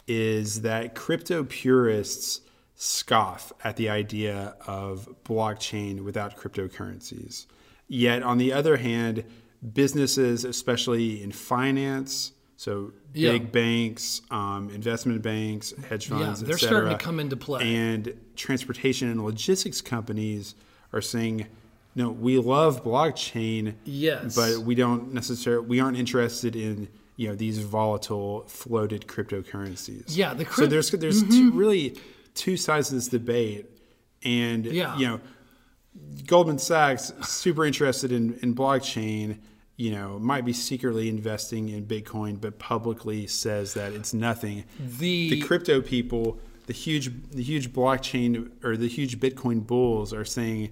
is 0.07 0.61
that 0.61 0.95
crypto 0.95 1.43
purists 1.43 2.41
scoff 2.75 3.51
at 3.63 3.75
the 3.75 3.89
idea 3.89 4.55
of 4.65 5.07
blockchain 5.23 6.03
without 6.03 6.37
cryptocurrencies. 6.37 7.45
Yet 7.89 8.23
on 8.23 8.37
the 8.37 8.53
other 8.53 8.77
hand, 8.77 9.25
businesses, 9.73 10.45
especially 10.45 11.21
in 11.21 11.31
finance, 11.31 12.31
so 12.55 12.93
Yeah. 13.13 13.31
big 13.31 13.51
banks, 13.51 14.21
um, 14.31 14.69
investment 14.69 15.21
banks, 15.21 15.73
hedge 15.89 16.07
funds, 16.07 16.41
Yeah, 16.41 16.47
they're 16.47 16.57
starting 16.57 16.91
to 16.91 16.97
come 16.97 17.19
into 17.19 17.35
play. 17.35 17.63
And 17.75 18.13
transportation 18.35 19.09
and 19.09 19.23
logistics 19.23 19.81
companies 19.81 20.55
are 20.93 21.01
saying, 21.01 21.47
no, 21.95 22.09
we 22.11 22.37
love 22.37 22.83
blockchain, 22.83 23.73
Yes. 23.85 24.35
but 24.35 24.59
we 24.59 24.75
don't 24.75 25.13
necessarily 25.13 25.65
we 25.67 25.79
aren't 25.79 25.97
interested 25.97 26.55
in 26.55 26.87
you 27.17 27.27
know 27.27 27.35
these 27.35 27.59
volatile 27.59 28.45
floated 28.47 29.05
cryptocurrencies. 29.07 30.03
Yeah, 30.15 30.33
the 30.33 30.45
so 30.45 30.51
crypt- 30.51 30.69
there's 30.69 30.91
there's 30.91 31.23
two, 31.23 31.51
really 31.51 31.97
two 32.33 32.55
sides 32.55 32.89
of 32.91 32.95
this 32.95 33.09
debate, 33.09 33.65
and 34.23 34.65
Yeah. 34.65 34.97
you 34.97 35.05
know 35.07 35.19
Goldman 36.27 36.59
Sachs, 36.59 37.11
super 37.21 37.65
interested 37.65 38.11
in, 38.11 38.37
in 38.41 38.53
blockchain, 38.55 39.39
you 39.75 39.91
know, 39.91 40.19
might 40.19 40.45
be 40.45 40.53
secretly 40.53 41.09
investing 41.09 41.69
in 41.69 41.85
Bitcoin, 41.85 42.39
but 42.39 42.59
publicly 42.59 43.27
says 43.27 43.73
that 43.73 43.93
it's 43.93 44.13
nothing. 44.13 44.65
The- 44.99 45.29
the 45.31 45.41
crypto 45.41 45.81
people, 45.81 46.39
the 46.67 46.73
huge 46.73 47.11
the 47.31 47.41
huge 47.41 47.71
blockchain 47.73 48.51
or 48.63 48.77
the 48.77 48.87
huge 48.87 49.19
Bitcoin 49.19 49.65
bulls 49.65 50.13
are 50.13 50.25
saying, 50.25 50.71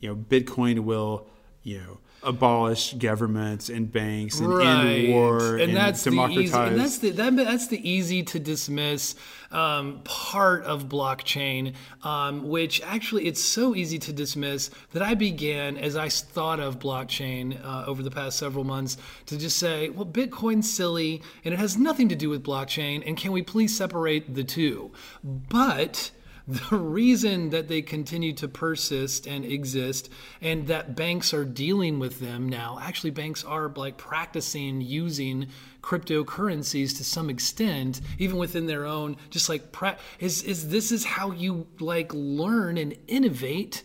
you 0.00 0.08
know, 0.08 0.16
Bitcoin 0.16 0.80
will, 0.80 1.28
you 1.62 1.78
know, 1.78 1.98
abolish 2.22 2.94
governments 2.94 3.68
and 3.68 3.92
banks 3.92 4.40
and 4.40 4.52
end 4.60 5.12
war 5.12 5.56
and, 5.56 5.76
that's 5.76 6.02
the 6.04 6.10
democratize. 6.10 6.44
easy, 6.44 6.58
and 6.58 6.80
that's 6.80 6.98
the 6.98 7.10
that, 7.10 7.36
that's 7.36 7.68
the 7.68 7.88
easy 7.88 8.22
to 8.24 8.40
dismiss 8.40 9.14
um, 9.50 10.00
part 10.04 10.64
of 10.64 10.88
blockchain, 10.88 11.74
um, 12.02 12.48
which 12.48 12.82
actually 12.82 13.26
it's 13.26 13.42
so 13.42 13.74
easy 13.74 13.98
to 13.98 14.12
dismiss 14.12 14.70
that 14.92 15.02
I 15.02 15.14
began 15.14 15.76
as 15.76 15.96
I 15.96 16.08
thought 16.08 16.60
of 16.60 16.78
blockchain 16.78 17.64
uh, 17.64 17.84
over 17.86 18.02
the 18.02 18.10
past 18.10 18.38
several 18.38 18.64
months 18.64 18.96
to 19.26 19.38
just 19.38 19.58
say, 19.58 19.88
well, 19.90 20.06
Bitcoin's 20.06 20.70
silly 20.70 21.22
and 21.44 21.54
it 21.54 21.58
has 21.58 21.78
nothing 21.78 22.08
to 22.08 22.16
do 22.16 22.28
with 22.28 22.42
blockchain, 22.42 23.02
and 23.06 23.16
can 23.16 23.32
we 23.32 23.42
please 23.42 23.76
separate 23.76 24.34
the 24.34 24.44
two? 24.44 24.90
But 25.22 26.10
the 26.48 26.76
reason 26.78 27.50
that 27.50 27.68
they 27.68 27.82
continue 27.82 28.32
to 28.32 28.48
persist 28.48 29.26
and 29.26 29.44
exist 29.44 30.08
and 30.40 30.66
that 30.68 30.96
banks 30.96 31.34
are 31.34 31.44
dealing 31.44 31.98
with 31.98 32.20
them 32.20 32.48
now 32.48 32.78
actually 32.80 33.10
banks 33.10 33.44
are 33.44 33.68
like 33.76 33.98
practicing 33.98 34.80
using 34.80 35.46
cryptocurrencies 35.82 36.96
to 36.96 37.04
some 37.04 37.28
extent 37.28 38.00
even 38.18 38.38
within 38.38 38.66
their 38.66 38.86
own 38.86 39.16
just 39.28 39.48
like 39.50 39.72
pra- 39.72 39.98
is 40.20 40.42
is 40.42 40.70
this 40.70 40.90
is 40.90 41.04
how 41.04 41.30
you 41.32 41.66
like 41.80 42.12
learn 42.14 42.78
and 42.78 42.96
innovate 43.08 43.82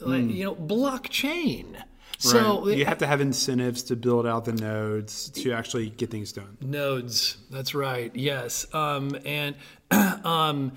like 0.00 0.24
you 0.24 0.44
know 0.44 0.54
blockchain 0.56 1.76
so 2.18 2.66
Right. 2.66 2.78
you 2.78 2.84
have 2.84 2.98
to 2.98 3.06
have 3.06 3.20
incentives 3.20 3.82
to 3.84 3.96
build 3.96 4.26
out 4.26 4.44
the 4.44 4.52
nodes 4.52 5.30
to 5.30 5.52
actually 5.52 5.90
get 5.90 6.10
things 6.12 6.30
done. 6.30 6.56
Nodes. 6.60 7.36
That's 7.50 7.74
right. 7.74 8.14
Yes. 8.14 8.72
Um, 8.72 9.16
and 9.24 9.56
um, 10.24 10.70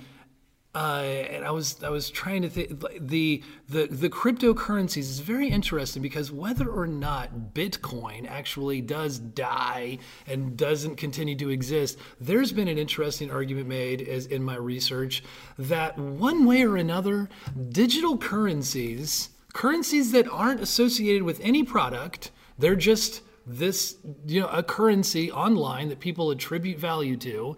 uh, 0.76 1.04
and 1.32 1.46
I 1.46 1.52
was 1.52 1.82
I 1.82 1.90
was 1.90 2.10
trying 2.10 2.42
to 2.42 2.50
think 2.50 2.82
the 3.00 3.42
the 3.70 3.88
the 3.88 4.10
cryptocurrencies 4.10 4.98
is 4.98 5.20
very 5.20 5.48
interesting 5.48 6.02
because 6.02 6.34
whether 6.34 6.68
or 6.68 6.86
not 6.86 7.54
Bitcoin 7.54 8.30
actually 8.30 8.82
does 8.82 9.18
die 9.18 10.00
and 10.28 10.58
doesn't 10.58 10.98
continue 10.98 11.38
to 11.38 11.50
exist, 11.50 11.98
there's 12.20 12.52
been 12.52 12.68
an 12.68 12.78
interesting 12.78 13.32
argument 13.32 13.68
made 13.68 14.02
as 14.02 14.26
in 14.26 14.44
my 14.44 14.58
research 14.58 15.24
that 15.58 15.98
one 15.98 16.46
way 16.46 16.64
or 16.64 16.76
another, 16.76 17.30
digital 17.70 18.18
currencies, 18.18 19.30
currencies 19.54 20.12
that 20.12 20.28
aren't 20.28 20.60
associated 20.60 21.24
with 21.24 21.40
any 21.42 21.64
product, 21.64 22.32
they're 22.60 22.76
just 22.76 23.22
this 23.48 23.96
you 24.26 24.42
know 24.42 24.48
a 24.48 24.62
currency 24.62 25.32
online 25.32 25.88
that 25.88 26.02
people 26.02 26.32
attribute 26.32 26.78
value 26.78 27.16
to 27.16 27.56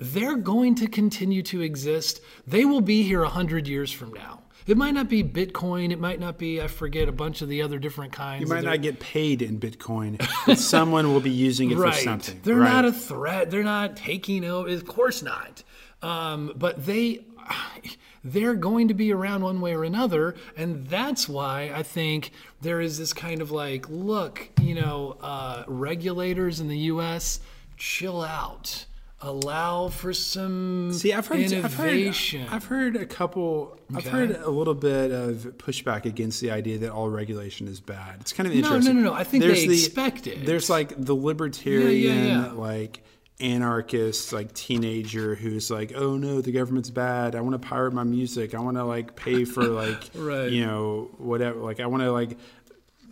they're 0.00 0.36
going 0.36 0.74
to 0.76 0.86
continue 0.86 1.42
to 1.42 1.60
exist. 1.60 2.20
They 2.46 2.64
will 2.64 2.80
be 2.80 3.02
here 3.02 3.22
100 3.22 3.68
years 3.68 3.92
from 3.92 4.12
now. 4.12 4.40
It 4.66 4.76
might 4.76 4.94
not 4.94 5.08
be 5.08 5.22
bitcoin. 5.22 5.90
It 5.90 5.98
might 5.98 6.20
not 6.20 6.38
be 6.38 6.60
i 6.60 6.66
forget 6.66 7.08
a 7.08 7.12
bunch 7.12 7.42
of 7.42 7.48
the 7.48 7.62
other 7.62 7.78
different 7.78 8.12
kinds 8.12 8.42
You 8.42 8.46
might 8.46 8.64
not 8.64 8.82
get 8.82 9.00
paid 9.00 9.42
in 9.42 9.58
Bitcoin, 9.58 10.24
but 10.46 10.58
someone 10.58 11.12
will 11.12 11.20
be 11.20 11.30
using 11.30 11.70
it 11.70 11.76
right. 11.76 11.94
for 11.94 12.00
something. 12.00 12.40
they're 12.42 12.56
right. 12.56 12.72
not 12.72 12.84
a 12.84 12.92
threat. 12.92 13.50
They're 13.50 13.62
not 13.62 13.96
taking 13.96 14.44
over 14.44 14.68
of 14.68 14.86
course 14.86 15.22
not. 15.22 15.62
Um, 16.02 16.52
but 16.56 16.86
they 16.86 17.24
they're 18.24 18.54
going 18.54 18.88
to 18.88 18.94
be 18.94 19.12
around 19.12 19.42
one 19.42 19.60
way 19.60 19.74
or 19.74 19.82
another 19.82 20.34
and 20.54 20.86
that's 20.88 21.26
why 21.26 21.72
i 21.74 21.82
think 21.82 22.32
there 22.60 22.78
is 22.78 22.98
this 22.98 23.14
kind 23.14 23.40
of 23.40 23.50
like 23.50 23.88
look 23.88 24.50
you 24.60 24.74
know 24.74 25.16
uh, 25.22 25.64
regulators 25.66 26.60
in 26.60 26.68
the 26.68 26.76
us 26.76 27.40
chill 27.78 28.20
out 28.22 28.84
allow 29.22 29.88
for 29.88 30.12
some 30.14 30.92
See, 30.92 31.12
I've 31.12 31.26
heard, 31.26 31.40
I've 31.52 31.74
heard, 31.74 31.92
innovation 31.92 32.46
I've 32.50 32.64
heard 32.64 32.96
a 32.96 33.04
couple. 33.06 33.76
I've 33.94 34.06
heard 34.06 34.30
a 34.30 34.48
little 34.50 34.74
bit 34.74 35.10
of 35.10 35.58
pushback 35.58 36.04
against 36.06 36.40
the 36.40 36.50
idea 36.50 36.78
that 36.78 36.90
all 36.92 37.10
regulation 37.10 37.68
is 37.68 37.80
bad. 37.80 38.16
It's 38.20 38.32
kind 38.32 38.46
of 38.46 38.54
interesting 38.54 38.70
no, 38.70 38.76
interesting. 38.76 39.02
no, 39.02 39.10
no. 39.10 39.14
I 39.14 39.24
think 39.24 39.44
There's 39.44 39.60
they 39.60 39.68
the- 39.68 39.74
expect 39.74 40.26
it. 40.26 40.46
There's 40.46 40.70
like 40.70 40.94
the 40.96 41.14
libertarian, 41.14 42.26
yeah. 42.26 42.52
like 42.52 43.02
anarchist, 43.40 44.32
like 44.32 44.52
teenager 44.54 45.34
who's 45.34 45.70
like, 45.70 45.92
"Oh 45.94 46.16
no, 46.16 46.40
the 46.40 46.52
government's 46.52 46.90
bad. 46.90 47.34
I 47.34 47.40
want 47.40 47.60
to 47.60 47.68
pirate 47.68 47.92
my 47.92 48.04
music. 48.04 48.54
I 48.54 48.60
want 48.60 48.76
to 48.76 48.84
like 48.84 49.16
pay 49.16 49.44
for 49.44 49.64
like, 49.82 50.10
Right. 50.14 50.50
you 50.50 50.64
know, 50.64 51.10
whatever. 51.18 51.58
Like, 51.60 51.80
I 51.80 51.86
want 51.86 52.02
to 52.02 52.12
like, 52.12 52.38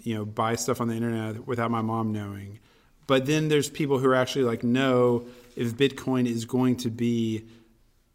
you 0.02 0.14
know, 0.14 0.24
buy 0.24 0.54
stuff 0.56 0.80
on 0.80 0.88
the 0.88 0.94
internet 0.94 1.46
without 1.46 1.70
my 1.70 1.82
mom 1.82 2.12
knowing." 2.12 2.60
But 3.06 3.24
then 3.24 3.48
there's 3.48 3.70
people 3.70 3.98
who 3.98 4.06
are 4.08 4.14
actually 4.14 4.44
like, 4.44 4.62
"No, 4.62 5.24
if 5.58 5.76
Bitcoin 5.76 6.24
is 6.28 6.44
going 6.44 6.76
to 6.76 6.88
be 6.88 7.44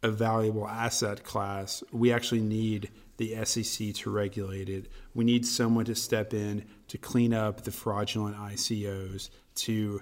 a 0.02 0.08
valuable 0.10 0.66
asset 0.66 1.24
class, 1.24 1.84
we 1.92 2.10
actually 2.10 2.40
need 2.40 2.88
the 3.18 3.44
SEC 3.44 3.92
to 3.96 4.10
regulate 4.10 4.70
it. 4.70 4.86
We 5.14 5.26
need 5.26 5.44
someone 5.44 5.84
to 5.84 5.94
step 5.94 6.32
in 6.32 6.64
to 6.88 6.96
clean 6.96 7.34
up 7.34 7.60
the 7.60 7.70
fraudulent 7.70 8.38
ICOs, 8.38 9.28
to 9.56 10.00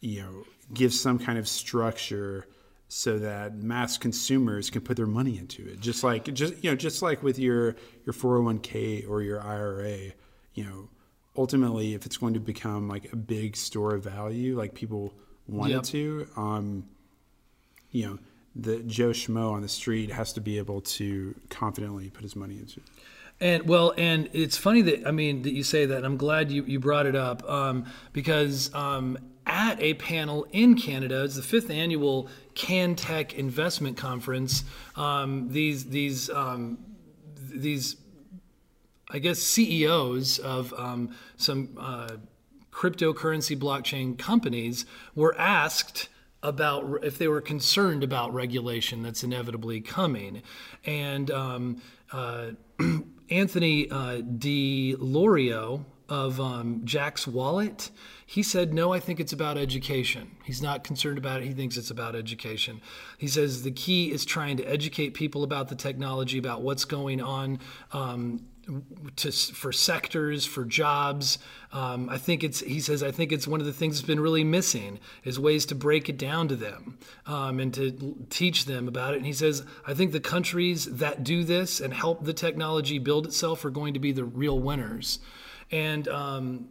you 0.00 0.22
know 0.22 0.44
give 0.72 0.94
some 0.94 1.18
kind 1.18 1.38
of 1.38 1.46
structure 1.46 2.46
so 2.88 3.18
that 3.18 3.54
mass 3.54 3.98
consumers 3.98 4.70
can 4.70 4.80
put 4.80 4.96
their 4.96 5.06
money 5.06 5.36
into 5.36 5.68
it. 5.68 5.80
Just 5.80 6.02
like 6.02 6.32
just 6.32 6.54
you 6.64 6.70
know 6.70 6.76
just 6.76 7.02
like 7.02 7.22
with 7.22 7.38
your 7.38 7.76
your 8.06 8.14
401k 8.14 9.06
or 9.06 9.20
your 9.20 9.42
IRA, 9.42 10.12
you 10.54 10.64
know, 10.64 10.88
ultimately 11.36 11.92
if 11.92 12.06
it's 12.06 12.16
going 12.16 12.32
to 12.32 12.40
become 12.40 12.88
like 12.88 13.12
a 13.12 13.16
big 13.16 13.56
store 13.56 13.94
of 13.94 14.04
value 14.04 14.56
like 14.56 14.72
people 14.72 15.12
want 15.48 15.72
Yep. 15.72 15.82
to, 15.84 16.28
um, 16.36 16.84
you 17.90 18.06
know, 18.06 18.18
the 18.54 18.80
Joe 18.80 19.10
Schmo 19.10 19.52
on 19.52 19.62
the 19.62 19.68
street 19.68 20.10
has 20.10 20.32
to 20.34 20.40
be 20.40 20.58
able 20.58 20.80
to 20.82 21.34
confidently 21.48 22.10
put 22.10 22.22
his 22.22 22.36
money 22.36 22.58
into 22.58 22.80
it. 22.80 22.86
And 23.40 23.68
well, 23.68 23.94
and 23.96 24.28
it's 24.32 24.56
funny 24.56 24.82
that 24.82 25.06
I 25.06 25.12
mean 25.12 25.42
that 25.42 25.52
you 25.52 25.62
say 25.62 25.86
that. 25.86 25.98
And 25.98 26.06
I'm 26.06 26.16
glad 26.16 26.50
you, 26.50 26.64
you 26.64 26.80
brought 26.80 27.06
it 27.06 27.14
up 27.14 27.48
um, 27.48 27.84
because 28.12 28.74
um, 28.74 29.16
at 29.46 29.80
a 29.80 29.94
panel 29.94 30.46
in 30.50 30.76
Canada, 30.76 31.22
it's 31.22 31.36
the 31.36 31.42
fifth 31.42 31.70
annual 31.70 32.28
CanTech 32.54 33.32
Investment 33.34 33.96
Conference. 33.96 34.64
Um, 34.96 35.50
these 35.50 35.84
these 35.86 36.28
um, 36.30 36.78
these 37.36 37.96
I 39.08 39.20
guess 39.20 39.38
CEOs 39.38 40.40
of 40.40 40.74
um, 40.76 41.14
some 41.36 41.76
uh, 41.78 42.16
cryptocurrency 42.78 43.58
blockchain 43.58 44.16
companies 44.16 44.86
were 45.16 45.36
asked 45.36 46.08
about 46.44 47.00
if 47.02 47.18
they 47.18 47.26
were 47.26 47.40
concerned 47.40 48.04
about 48.04 48.32
regulation 48.32 49.02
that's 49.02 49.24
inevitably 49.24 49.80
coming, 49.80 50.40
and 50.84 51.28
um, 51.32 51.82
uh, 52.12 52.50
Anthony 53.30 53.90
uh, 53.90 54.20
Di 54.20 54.94
Iorio 54.94 55.84
of 56.08 56.40
um, 56.40 56.82
Jaxx 56.84 57.26
Wallet, 57.26 57.90
he 58.24 58.44
said, 58.44 58.72
No, 58.72 58.92
I 58.92 59.00
think 59.00 59.18
it's 59.18 59.32
about 59.32 59.58
education. 59.58 60.36
He's 60.44 60.62
not 60.62 60.84
concerned 60.84 61.18
about 61.18 61.42
it. 61.42 61.46
He 61.46 61.54
thinks 61.54 61.76
it's 61.76 61.90
about 61.90 62.14
education. 62.14 62.80
He 63.18 63.26
says 63.26 63.64
the 63.64 63.72
key 63.72 64.12
is 64.12 64.24
trying 64.24 64.56
to 64.58 64.64
educate 64.64 65.14
people 65.14 65.42
about 65.42 65.68
the 65.68 65.74
technology, 65.74 66.38
about 66.38 66.62
what's 66.62 66.84
going 66.84 67.20
on. 67.20 67.58
Um, 67.92 68.46
to, 69.16 69.32
for 69.32 69.72
sectors, 69.72 70.44
for 70.46 70.64
jobs. 70.64 71.38
Um, 71.72 72.08
I 72.08 72.18
think 72.18 72.44
it's, 72.44 72.60
he 72.60 72.80
says, 72.80 73.02
I 73.02 73.10
think 73.10 73.32
it's 73.32 73.46
one 73.46 73.60
of 73.60 73.66
the 73.66 73.72
things 73.72 73.96
that's 73.96 74.06
been 74.06 74.20
really 74.20 74.44
missing 74.44 74.98
is 75.24 75.38
ways 75.38 75.66
to 75.66 75.74
break 75.74 76.08
it 76.08 76.18
down 76.18 76.48
to 76.48 76.56
them 76.56 76.98
um, 77.26 77.60
and 77.60 77.72
to 77.74 78.16
teach 78.30 78.64
them 78.64 78.88
about 78.88 79.14
it. 79.14 79.18
And 79.18 79.26
he 79.26 79.32
says, 79.32 79.64
I 79.86 79.94
think 79.94 80.12
the 80.12 80.20
countries 80.20 80.86
that 80.86 81.24
do 81.24 81.44
this 81.44 81.80
and 81.80 81.92
help 81.92 82.24
the 82.24 82.32
technology 82.32 82.98
build 82.98 83.26
itself 83.26 83.64
are 83.64 83.70
going 83.70 83.94
to 83.94 84.00
be 84.00 84.12
the 84.12 84.24
real 84.24 84.58
winners. 84.58 85.18
And, 85.70 86.08
um, 86.08 86.68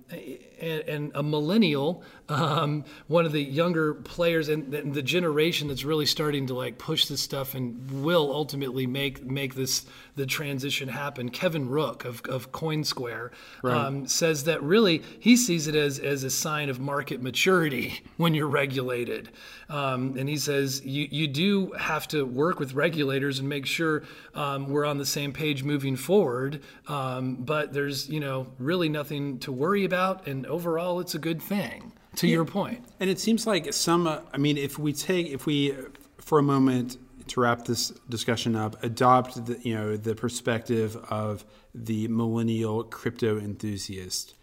and, 0.59 0.81
and 0.81 1.11
a 1.13 1.21
millennial, 1.21 2.03
um, 2.29 2.83
one 3.07 3.25
of 3.25 3.31
the 3.31 3.41
younger 3.41 3.93
players 3.93 4.49
and 4.49 4.71
the, 4.71 4.81
the 4.81 5.01
generation 5.01 5.67
that's 5.67 5.83
really 5.83 6.05
starting 6.05 6.47
to 6.47 6.53
like 6.53 6.77
push 6.77 7.05
this 7.05 7.21
stuff 7.21 7.55
and 7.55 8.03
will 8.03 8.31
ultimately 8.33 8.87
make 8.87 9.23
make 9.23 9.55
this 9.55 9.85
the 10.15 10.25
transition 10.25 10.89
happen. 10.89 11.29
Kevin 11.29 11.69
Rook 11.69 12.03
of, 12.03 12.21
of 12.27 12.51
CoinSquare 12.51 13.31
um, 13.63 14.07
says 14.07 14.43
that 14.45 14.61
really 14.63 15.03
he 15.19 15.37
sees 15.37 15.67
it 15.67 15.75
as 15.75 15.99
as 15.99 16.23
a 16.23 16.29
sign 16.29 16.69
of 16.69 16.79
market 16.79 17.21
maturity 17.21 18.01
when 18.17 18.33
you're 18.33 18.47
regulated. 18.47 19.29
Um, 19.69 20.15
and 20.17 20.27
he 20.27 20.37
says 20.37 20.81
you 20.85 21.07
you 21.09 21.27
do 21.27 21.71
have 21.73 22.07
to 22.09 22.25
work 22.25 22.59
with 22.59 22.73
regulators 22.73 23.39
and 23.39 23.47
make 23.47 23.65
sure 23.65 24.03
um, 24.35 24.69
we're 24.69 24.85
on 24.85 24.97
the 24.97 25.05
same 25.05 25.31
page 25.31 25.63
moving 25.63 25.95
forward. 25.95 26.61
Um, 26.87 27.35
but 27.35 27.73
there's 27.73 28.09
you 28.09 28.19
know 28.19 28.47
really 28.59 28.86
nothing 28.89 29.39
to 29.39 29.51
worry 29.51 29.83
about, 29.85 30.27
and 30.27 30.45
overall 30.45 30.99
it's 30.99 31.15
a 31.15 31.19
good 31.19 31.41
thing. 31.41 31.93
To 32.17 32.27
your 32.27 32.45
point, 32.45 32.83
And 32.99 33.11
it 33.11 33.19
seems 33.19 33.45
like 33.45 33.71
some, 33.73 34.07
uh, 34.07 34.21
I 34.33 34.37
mean, 34.37 34.57
if 34.57 34.79
we 34.79 34.91
take, 34.91 35.27
if 35.27 35.45
we, 35.45 35.71
uh, 35.73 35.75
for 36.17 36.39
a 36.39 36.43
moment, 36.43 36.97
to 37.27 37.41
wrap 37.41 37.65
this 37.65 37.89
discussion 38.09 38.55
up, 38.55 38.81
adopt 38.83 39.45
the 39.45 39.59
you 39.61 39.75
know 39.75 39.97
the 39.97 40.15
perspective 40.15 40.95
of 41.09 41.45
the 41.75 42.07
millennial 42.07 42.83
crypto 42.85 43.37
enthusiast. 43.37 44.33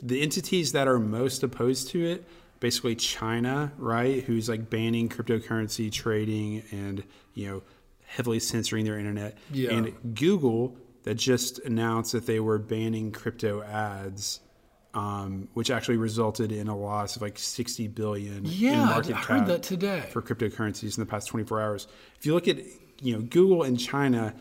The 0.00 0.20
entities 0.20 0.72
that 0.72 0.86
are 0.86 0.98
most 1.00 1.42
opposed 1.42 1.88
to 1.88 2.04
it, 2.04 2.24
basically 2.60 2.94
China, 2.96 3.72
right, 3.78 4.22
who's 4.24 4.48
like 4.48 4.68
banning 4.70 5.08
cryptocurrency 5.08 5.90
trading 5.90 6.62
and 6.70 7.02
you 7.34 7.48
know 7.48 7.62
heavily 8.06 8.38
censoring 8.38 8.84
their 8.84 8.98
internet, 8.98 9.36
Yeah. 9.50 9.70
and 9.72 10.14
Google 10.14 10.76
that 11.04 11.14
just 11.14 11.58
announced 11.60 12.12
that 12.12 12.26
they 12.26 12.40
were 12.40 12.58
banning 12.58 13.12
crypto 13.12 13.62
ads. 13.62 14.40
Um, 14.92 15.48
which 15.54 15.72
actually 15.72 15.96
resulted 15.96 16.52
in 16.52 16.68
a 16.68 16.76
loss 16.76 17.16
of 17.16 17.22
like 17.22 17.36
60 17.36 17.88
billion 17.88 18.36
in 18.36 18.44
Yeah, 18.44 18.82
I 18.82 18.84
market 18.90 19.16
heard 19.16 19.38
cap 19.38 19.46
that 19.48 19.64
today. 19.64 20.04
for 20.12 20.22
cryptocurrencies 20.22 20.96
in 20.96 21.02
the 21.02 21.10
past 21.10 21.26
24 21.26 21.60
hours. 21.60 21.88
If 22.16 22.24
you 22.26 22.32
look 22.32 22.46
at 22.46 22.58
you 23.02 23.14
know 23.16 23.22
Google 23.22 23.64
and 23.64 23.76
China 23.76 24.32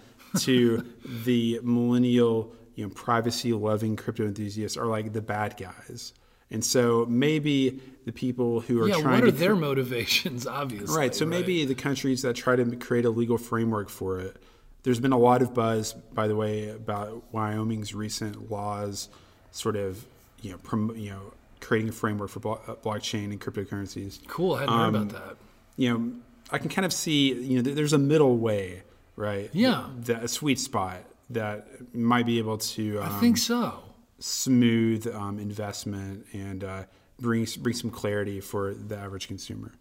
to 0.42 0.86
the 1.26 1.60
millennial 1.64 2.54
you 2.76 2.86
know 2.86 2.92
privacy 2.94 3.52
loving 3.52 3.96
crypto 3.96 4.26
enthusiasts 4.28 4.78
are 4.78 4.86
like 4.86 5.12
the 5.12 5.24
bad 5.24 5.58
guys. 5.58 6.14
And 6.52 6.64
so 6.64 7.08
maybe 7.10 7.82
the 8.06 8.12
people 8.12 8.60
who 8.60 8.80
are 8.84 8.88
yeah, 8.90 9.02
trying 9.02 9.22
what 9.22 9.24
are 9.24 9.32
to 9.32 9.32
their 9.32 9.56
motivations? 9.56 10.46
Obviously, 10.62 10.96
Right. 10.96 11.16
So 11.16 11.26
maybe 11.26 11.66
the 11.66 11.74
countries 11.74 12.22
that 12.22 12.36
try 12.36 12.56
to 12.56 12.76
create 12.76 13.06
a 13.06 13.10
legal 13.10 13.40
framework 13.40 13.90
for 13.90 14.20
it. 14.20 14.38
There's 14.84 15.00
been 15.00 15.14
a 15.14 15.18
lot 15.18 15.42
of 15.42 15.54
buzz, 15.54 15.94
by 15.94 16.28
the 16.28 16.36
way, 16.36 16.70
about 16.70 17.24
Wyoming's 17.34 17.94
recent 17.96 18.52
laws, 18.52 19.10
sort 19.52 19.76
of, 19.76 20.06
you 20.42 20.52
know, 20.52 20.58
prom- 20.58 20.96
you 20.96 21.10
know, 21.12 21.34
creating 21.62 21.90
a 21.90 21.94
framework 21.94 22.30
for 22.30 22.40
blo- 22.42 22.62
uh, 22.68 22.76
blockchain 22.76 23.26
and 23.32 23.40
cryptocurrencies. 23.40 24.20
cool. 24.28 24.56
I 24.56 24.60
hadn't 24.62 24.76
Um, 24.76 24.94
heard 24.94 25.02
about 25.12 25.28
that. 25.28 25.38
You 25.78 25.90
know, 25.98 26.12
I 26.52 26.58
can 26.58 26.70
kind 26.70 26.86
of 26.86 26.92
see, 26.94 27.34
you 27.34 27.58
know, 27.58 27.64
th- 27.64 27.76
there's 27.76 27.94
a 27.94 27.98
middle 27.98 28.38
way, 28.38 28.84
right? 29.16 29.50
Yeah. 29.54 29.88
That, 30.02 30.24
a 30.24 30.28
sweet 30.28 30.60
spot 30.60 30.98
that 31.30 31.96
might 31.96 32.26
be 32.26 32.38
able 32.38 32.58
to 32.58 33.00
um, 33.02 33.10
I 33.16 33.20
think 33.22 33.38
so. 33.38 33.80
smooth 34.20 35.08
um, 35.16 35.40
investment 35.40 36.26
and 36.34 36.64
uh, 36.64 36.84
bring 37.20 37.48
bring 37.60 37.74
some 37.76 37.90
clarity 37.90 38.40
for 38.42 38.74
the 38.74 38.98
average 38.98 39.28
consumer. 39.28 39.72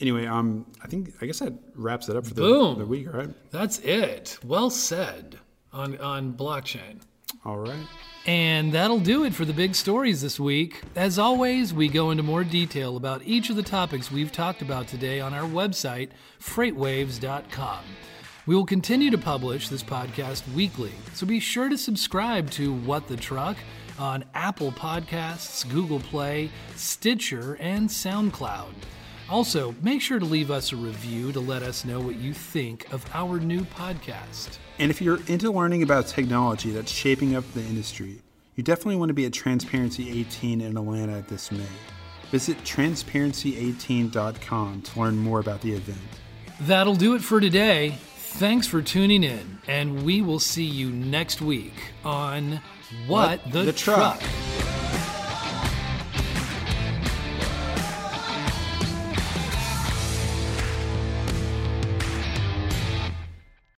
Anyway, 0.00 0.26
um, 0.26 0.66
I 0.82 0.86
think 0.86 1.12
I 1.20 1.26
guess 1.26 1.40
that 1.40 1.52
wraps 1.74 2.08
it 2.08 2.16
up 2.16 2.26
for 2.26 2.34
the, 2.34 2.40
Boom. 2.40 2.78
the 2.78 2.86
week, 2.86 3.12
right? 3.12 3.28
That's 3.50 3.78
it. 3.80 4.38
Well 4.44 4.70
said 4.70 5.38
on 5.72 5.98
on 5.98 6.34
blockchain. 6.34 7.00
All 7.44 7.58
right. 7.58 7.86
And 8.26 8.72
that'll 8.72 9.00
do 9.00 9.24
it 9.24 9.34
for 9.34 9.46
the 9.46 9.52
big 9.52 9.74
stories 9.74 10.20
this 10.20 10.38
week. 10.38 10.82
As 10.94 11.18
always, 11.18 11.72
we 11.72 11.88
go 11.88 12.10
into 12.10 12.22
more 12.22 12.44
detail 12.44 12.96
about 12.96 13.22
each 13.24 13.48
of 13.48 13.56
the 13.56 13.62
topics 13.62 14.10
we've 14.10 14.30
talked 14.32 14.60
about 14.60 14.88
today 14.88 15.20
on 15.20 15.32
our 15.32 15.48
website, 15.48 16.10
freightwaves.com. 16.38 17.78
We 18.46 18.54
will 18.54 18.66
continue 18.66 19.10
to 19.10 19.18
publish 19.18 19.68
this 19.68 19.82
podcast 19.82 20.52
weekly, 20.54 20.92
so 21.14 21.26
be 21.26 21.40
sure 21.40 21.68
to 21.68 21.78
subscribe 21.78 22.50
to 22.52 22.72
What 22.72 23.06
the 23.06 23.16
Truck 23.16 23.56
on 23.98 24.24
Apple 24.34 24.72
Podcasts, 24.72 25.68
Google 25.70 26.00
Play, 26.00 26.50
Stitcher, 26.74 27.56
and 27.60 27.88
SoundCloud. 27.88 28.72
Also, 29.30 29.74
make 29.80 30.02
sure 30.02 30.18
to 30.18 30.24
leave 30.24 30.50
us 30.50 30.72
a 30.72 30.76
review 30.76 31.30
to 31.32 31.38
let 31.40 31.62
us 31.62 31.84
know 31.84 32.00
what 32.00 32.16
you 32.16 32.34
think 32.34 32.92
of 32.92 33.04
our 33.14 33.38
new 33.38 33.60
podcast. 33.60 34.58
And 34.80 34.90
if 34.90 35.00
you're 35.00 35.20
into 35.28 35.52
learning 35.52 35.84
about 35.84 36.08
technology 36.08 36.70
that's 36.70 36.90
shaping 36.90 37.36
up 37.36 37.44
the 37.52 37.60
industry, 37.60 38.16
you 38.56 38.64
definitely 38.64 38.96
want 38.96 39.10
to 39.10 39.14
be 39.14 39.26
at 39.26 39.32
Transparency 39.32 40.10
18 40.20 40.60
in 40.60 40.76
Atlanta 40.76 41.24
this 41.28 41.52
May. 41.52 41.62
Visit 42.32 42.58
transparency18.com 42.64 44.82
to 44.82 45.00
learn 45.00 45.16
more 45.16 45.38
about 45.40 45.60
the 45.60 45.72
event. 45.72 45.98
That'll 46.62 46.96
do 46.96 47.14
it 47.14 47.22
for 47.22 47.40
today. 47.40 47.94
Thanks 48.16 48.66
for 48.66 48.82
tuning 48.82 49.22
in, 49.24 49.58
and 49.66 50.04
we 50.04 50.22
will 50.22 50.38
see 50.40 50.64
you 50.64 50.90
next 50.90 51.40
week 51.42 51.74
on 52.04 52.60
What, 53.06 53.40
the, 53.50 53.62
the 53.64 53.72
Truck. 53.72 54.20
truck. 54.20 54.30